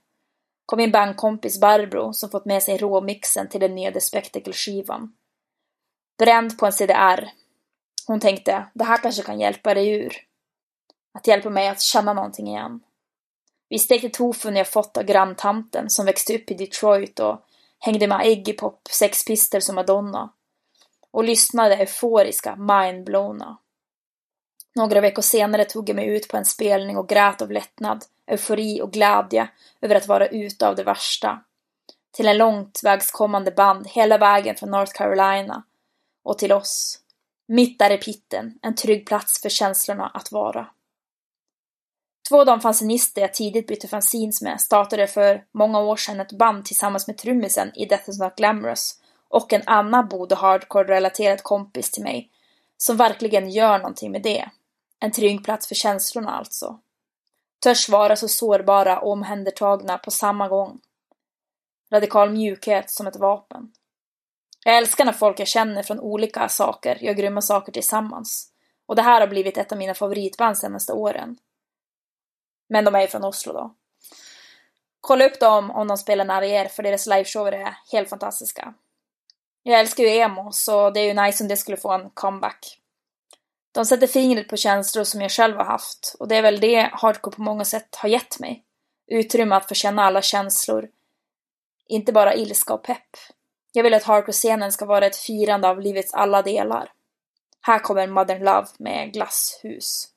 [0.67, 5.13] kom min bandkompis Barbro som fått med sig råmixen till den nya The Spectacle-skivan.
[6.19, 7.31] Bränd på en CDR.
[8.07, 10.17] Hon tänkte, det här kanske kan hjälpa dig ur.
[11.15, 12.81] Att hjälpa mig att känna någonting igen.
[13.69, 17.41] Vi stekte tofun jag fått av granntanten som växte upp i Detroit och
[17.79, 20.33] hängde med Iggy Pop, Sex Pistols och Madonna.
[21.11, 23.59] Och lyssnade euforiska, mindblowna.
[24.75, 28.81] Några veckor senare tog jag mig ut på en spelning och grät av lättnad, eufori
[28.83, 29.49] och glädje
[29.81, 31.43] över att vara ute av det värsta.
[32.13, 35.65] Till en långt vägskommande band hela vägen från North Carolina
[36.25, 37.01] och till oss.
[37.49, 40.67] Mitt där i pitten, en trygg plats för känslorna att vara.
[42.29, 46.39] Två av de fanzinister jag tidigt bytte fanzines med startade för många år sedan ett
[46.39, 51.91] band tillsammans med trummisen i Death is not glamorous och en annan Bode hardcore-relaterad kompis
[51.91, 52.31] till mig
[52.77, 54.51] som verkligen gör någonting med det.
[55.01, 56.81] En trygg plats för känslorna alltså.
[57.63, 60.81] Törs vara så sårbara och omhändertagna på samma gång.
[61.93, 63.73] Radikal mjukhet som ett vapen.
[64.65, 68.53] Jag älskar när folk jag känner från olika saker gör grymma saker tillsammans.
[68.87, 71.37] Och det här har blivit ett av mina favoritband senaste åren.
[72.69, 73.75] Men de är ju från Oslo då.
[75.01, 78.75] Kolla upp dem om de spelar nära er för deras liveshower är helt fantastiska.
[79.69, 82.79] Jag älskar ju emo så det är ju nice om det skulle få en comeback.
[83.73, 86.91] De sätter fingret på känslor som jag själv har haft och det är väl det
[86.93, 88.65] hardcore på många sätt har gett mig.
[89.07, 90.89] Utrymme att få känna alla känslor.
[91.89, 93.17] Inte bara ilska och pepp.
[93.73, 96.93] Jag vill att hardcore-scenen ska vara ett firande av livets alla delar.
[97.61, 100.09] Här kommer Modern Love med Glasshus.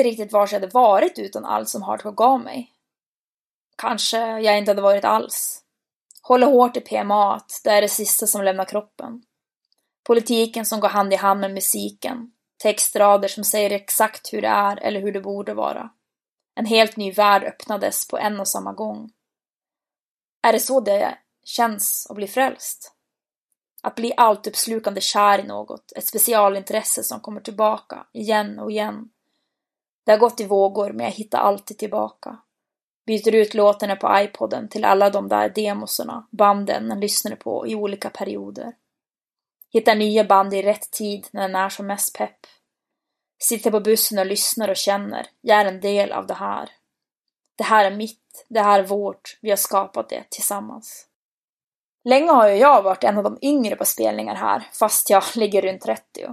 [0.00, 2.72] Inte riktigt var jag hade varit utan allt som Hardcore gav mig.
[3.76, 5.62] Kanske jag inte hade varit alls.
[6.22, 9.22] Hålla hårt i PMA, det är det sista som lämnar kroppen.
[10.06, 12.32] Politiken som går hand i hand med musiken.
[12.62, 15.90] Textrader som säger exakt hur det är eller hur det borde vara.
[16.54, 19.10] En helt ny värld öppnades på en och samma gång.
[20.42, 22.92] Är det så det känns att bli frälst?
[23.82, 29.10] Att bli alluppslukande kär i något, ett specialintresse som kommer tillbaka, igen och igen.
[30.04, 32.38] Det har gått i vågor, men jag hittar alltid tillbaka.
[33.06, 37.74] Byter ut låtarna på iPoden till alla de där demoserna, banden man lyssnade på i
[37.74, 38.72] olika perioder.
[39.72, 42.38] Hittar nya band i rätt tid när den är som mest pepp.
[43.38, 46.70] Sitter på bussen och lyssnar och känner, jag är en del av det här.
[47.56, 51.06] Det här är mitt, det här är vårt, vi har skapat det tillsammans.
[52.04, 55.62] Länge har ju jag varit en av de yngre på spelningar här, fast jag ligger
[55.62, 56.28] runt 30.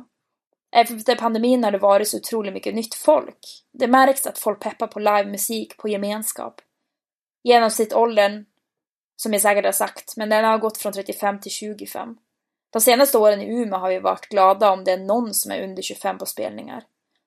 [0.76, 3.66] Eh, efter pandemin har det varit så otroligt mycket nytt folk.
[3.72, 6.62] Det märks att folk peppar på livemusik, på gemenskap.
[7.44, 8.46] Genomsnittsåldern,
[9.16, 12.18] som jag säkert har sagt, men den har gått från 35 till 25.
[12.70, 15.64] De senaste åren i Umeå har vi varit glada om det är någon som är
[15.64, 16.84] under 25 på spelningar.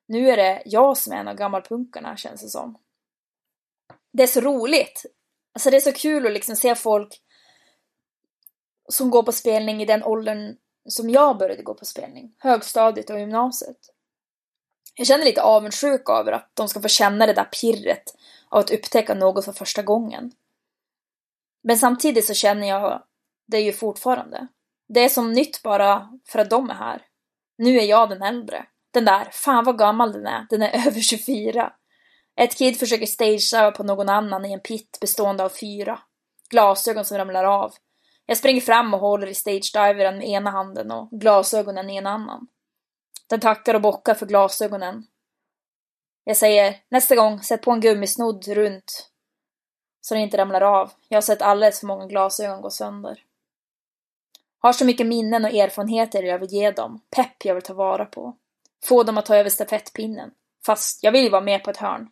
[0.07, 2.79] Nu är det jag som är en av gammalpunkarna, känns det som.
[4.13, 5.05] Det är så roligt.
[5.53, 7.21] Alltså det är så kul att liksom se folk
[8.89, 10.57] som går på spelning i den åldern
[10.89, 12.35] som jag började gå på spelning.
[12.39, 13.77] Högstadiet och gymnasiet.
[14.95, 18.15] Jag känner lite avundsjuk över att de ska få känna det där pirret
[18.49, 20.33] av att upptäcka något för första gången.
[21.63, 23.03] Men samtidigt så känner jag
[23.47, 24.47] det ju fortfarande.
[24.89, 27.03] Det är som nytt bara för att de är här.
[27.59, 28.67] Nu är jag den äldre.
[28.91, 31.73] Den där, fan vad gammal den är, den är över 24.
[32.37, 35.99] Ett kid försöker stagea på någon annan i en pit bestående av fyra.
[36.49, 37.75] Glasögon som ramlar av.
[38.31, 42.47] Jag springer fram och håller i stagedivern med ena handen och glasögonen i en annan.
[43.27, 45.07] Den tackar och bockar för glasögonen.
[46.25, 49.11] Jag säger, nästa gång, sätt på en gummisnodd runt.
[50.01, 50.93] Så den inte ramlar av.
[51.09, 53.19] Jag har sett alldeles för många glasögon gå sönder.
[54.59, 57.01] Har så mycket minnen och erfarenheter jag vill ge dem.
[57.17, 58.37] Pepp jag vill ta vara på.
[58.85, 60.31] Få dem att ta över stafettpinnen.
[60.67, 62.09] Fast jag vill ju vara med på ett hörn.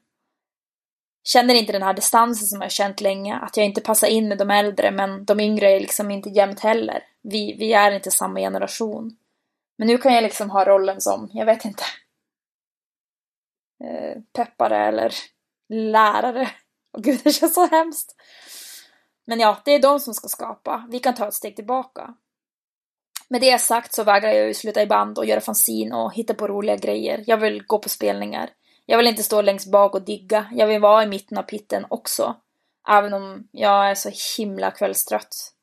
[1.24, 4.38] Känner inte den här distansen som jag känt länge, att jag inte passar in med
[4.38, 7.02] de äldre men de yngre är liksom inte jämnt heller.
[7.22, 9.16] Vi, vi är inte samma generation.
[9.78, 11.84] Men nu kan jag liksom ha rollen som, jag vet inte,
[13.84, 15.14] eh, peppare eller
[15.68, 16.50] lärare.
[16.92, 18.14] Och gud, det känns så hemskt.
[19.26, 20.86] Men ja, det är de som ska skapa.
[20.90, 22.14] Vi kan ta ett steg tillbaka.
[23.28, 26.34] Med det sagt så vägrar jag ju sluta i band och göra fanzin och hitta
[26.34, 27.24] på roliga grejer.
[27.26, 28.50] Jag vill gå på spelningar.
[28.90, 30.46] Jag vill inte stå längst bak och digga.
[30.52, 32.36] Jag vill vara i mitten av pitten också.
[32.88, 35.54] Även om jag är så himla kvällstrött.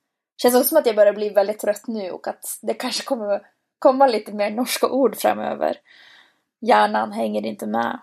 [0.41, 3.41] Känns också som att jag börjar bli väldigt trött nu och att det kanske kommer
[3.79, 5.77] komma lite mer norska ord framöver.
[6.61, 7.99] Hjärnan hänger inte med.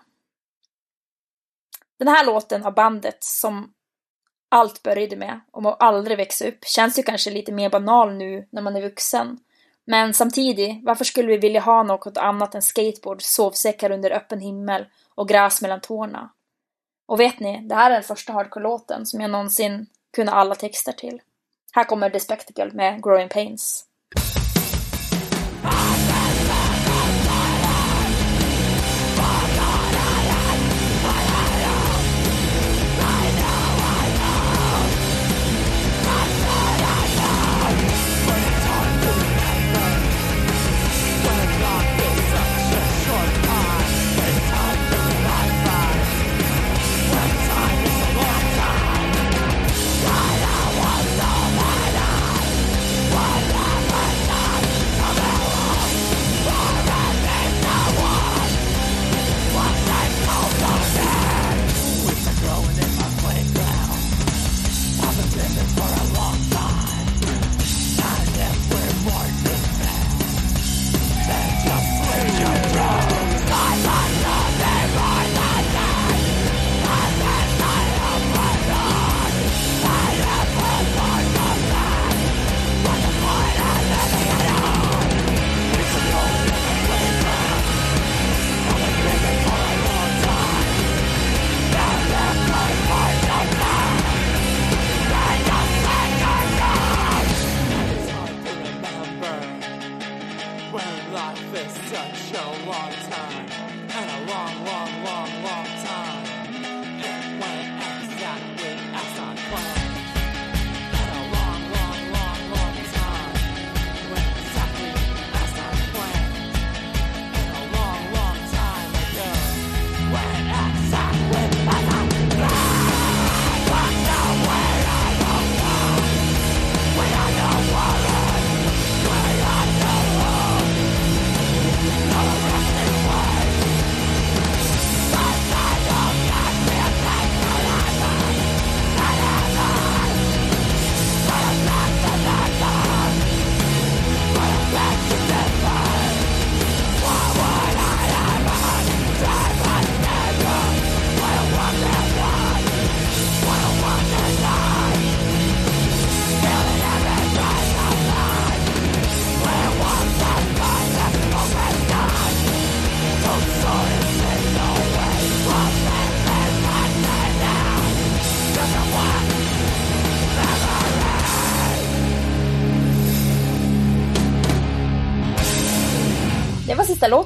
[1.99, 3.73] Den här låten av bandet som
[4.49, 8.47] allt började med, om att aldrig växa upp, känns ju kanske lite mer banal nu
[8.51, 9.39] när man är vuxen.
[9.85, 14.85] Men samtidigt, varför skulle vi vilja ha något annat än skateboard, sovsäckar under öppen himmel
[15.15, 16.29] och gräs mellan tårna?
[17.05, 20.91] Och vet ni, det här är den första hardcore-låten som jag någonsin kunde alla texter
[20.91, 21.21] till.
[21.71, 23.85] Här kommer The Spectacle med Growing Pains.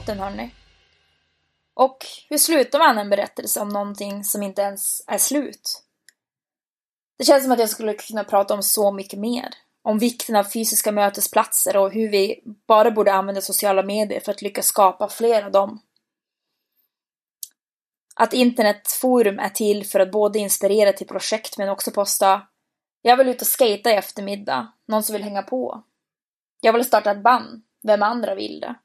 [0.08, 0.52] Sista hörni.
[1.74, 5.84] Och hur slutar man en berättelse om någonting som inte ens är slut?
[7.18, 9.50] Det känns som att jag skulle kunna prata om så mycket mer.
[9.82, 14.42] Om vikten av fysiska mötesplatser och hur vi bara borde använda sociala medier för att
[14.42, 15.82] lyckas skapa fler av dem.
[18.16, 22.48] Att internetforum är till för att både inspirera till projekt men också posta
[23.02, 25.84] Jag vill ut och skata i eftermiddag, någon som vill hänga på.
[26.62, 28.76] Jag vill starta ett band, vem andra vill det?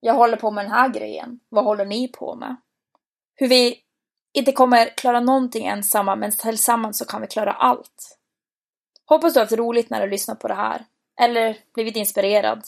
[0.00, 2.56] Jag håller på med den här grejen, vad håller ni på med?
[3.34, 3.80] Hur vi
[4.32, 8.18] inte kommer klara någonting ensamma, men tillsammans så kan vi klara allt.
[9.06, 10.84] Hoppas du har haft roligt när du lyssnat på det här.
[11.20, 12.62] Eller blivit inspirerad.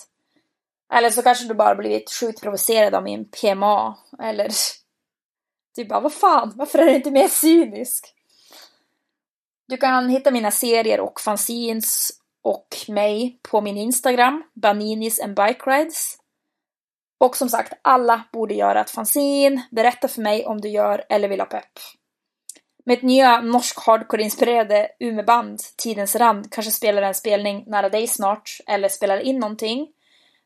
[0.92, 3.98] Eller så kanske du bara blivit sjukt provocerad av min PMA.
[4.22, 4.48] Eller
[5.74, 8.14] Du bara, vad fan, varför är du inte mer cynisk?
[9.68, 12.10] Du kan hitta mina serier och fanzines
[12.42, 16.18] och mig på min Instagram, Baninis and Bike Rides.
[17.22, 19.62] Och som sagt, alla borde göra ett fanzine.
[19.70, 21.72] Berätta för mig om du gör eller vill ha pepp.
[22.84, 28.88] Mitt nya norsk hardcore-inspirerade Umeband, Tidens Rand, kanske spelar en spelning nära dig snart, eller
[28.88, 29.88] spelar in någonting.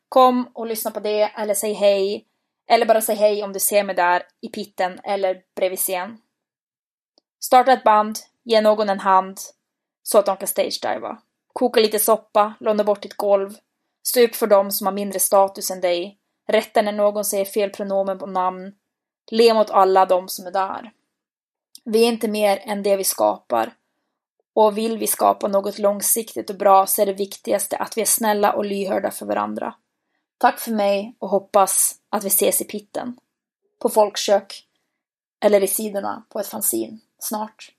[0.09, 2.25] Kom och lyssna på det, eller säg hej.
[2.69, 6.17] Eller bara säg hej om du ser mig där, i pitten eller bredvid scen.
[7.43, 9.37] Starta ett band, ge någon en hand,
[10.03, 11.17] så att de kan stagediva.
[11.53, 13.57] Koka lite soppa, låna bort ditt golv.
[14.03, 16.16] Stå upp för dem som har mindre status än dig.
[16.47, 18.73] Rätta när någon säger fel pronomen på namn.
[19.31, 20.91] Le mot alla de som är där.
[21.83, 23.73] Vi är inte mer än det vi skapar.
[24.53, 28.05] Och vill vi skapa något långsiktigt och bra så är det viktigaste att vi är
[28.05, 29.75] snälla och lyhörda för varandra.
[30.37, 33.17] Tack för mig och hoppas att vi ses i pitten.
[33.79, 34.67] På folkkök.
[35.39, 37.01] Eller i sidorna på ett fanzin.
[37.19, 37.76] Snart.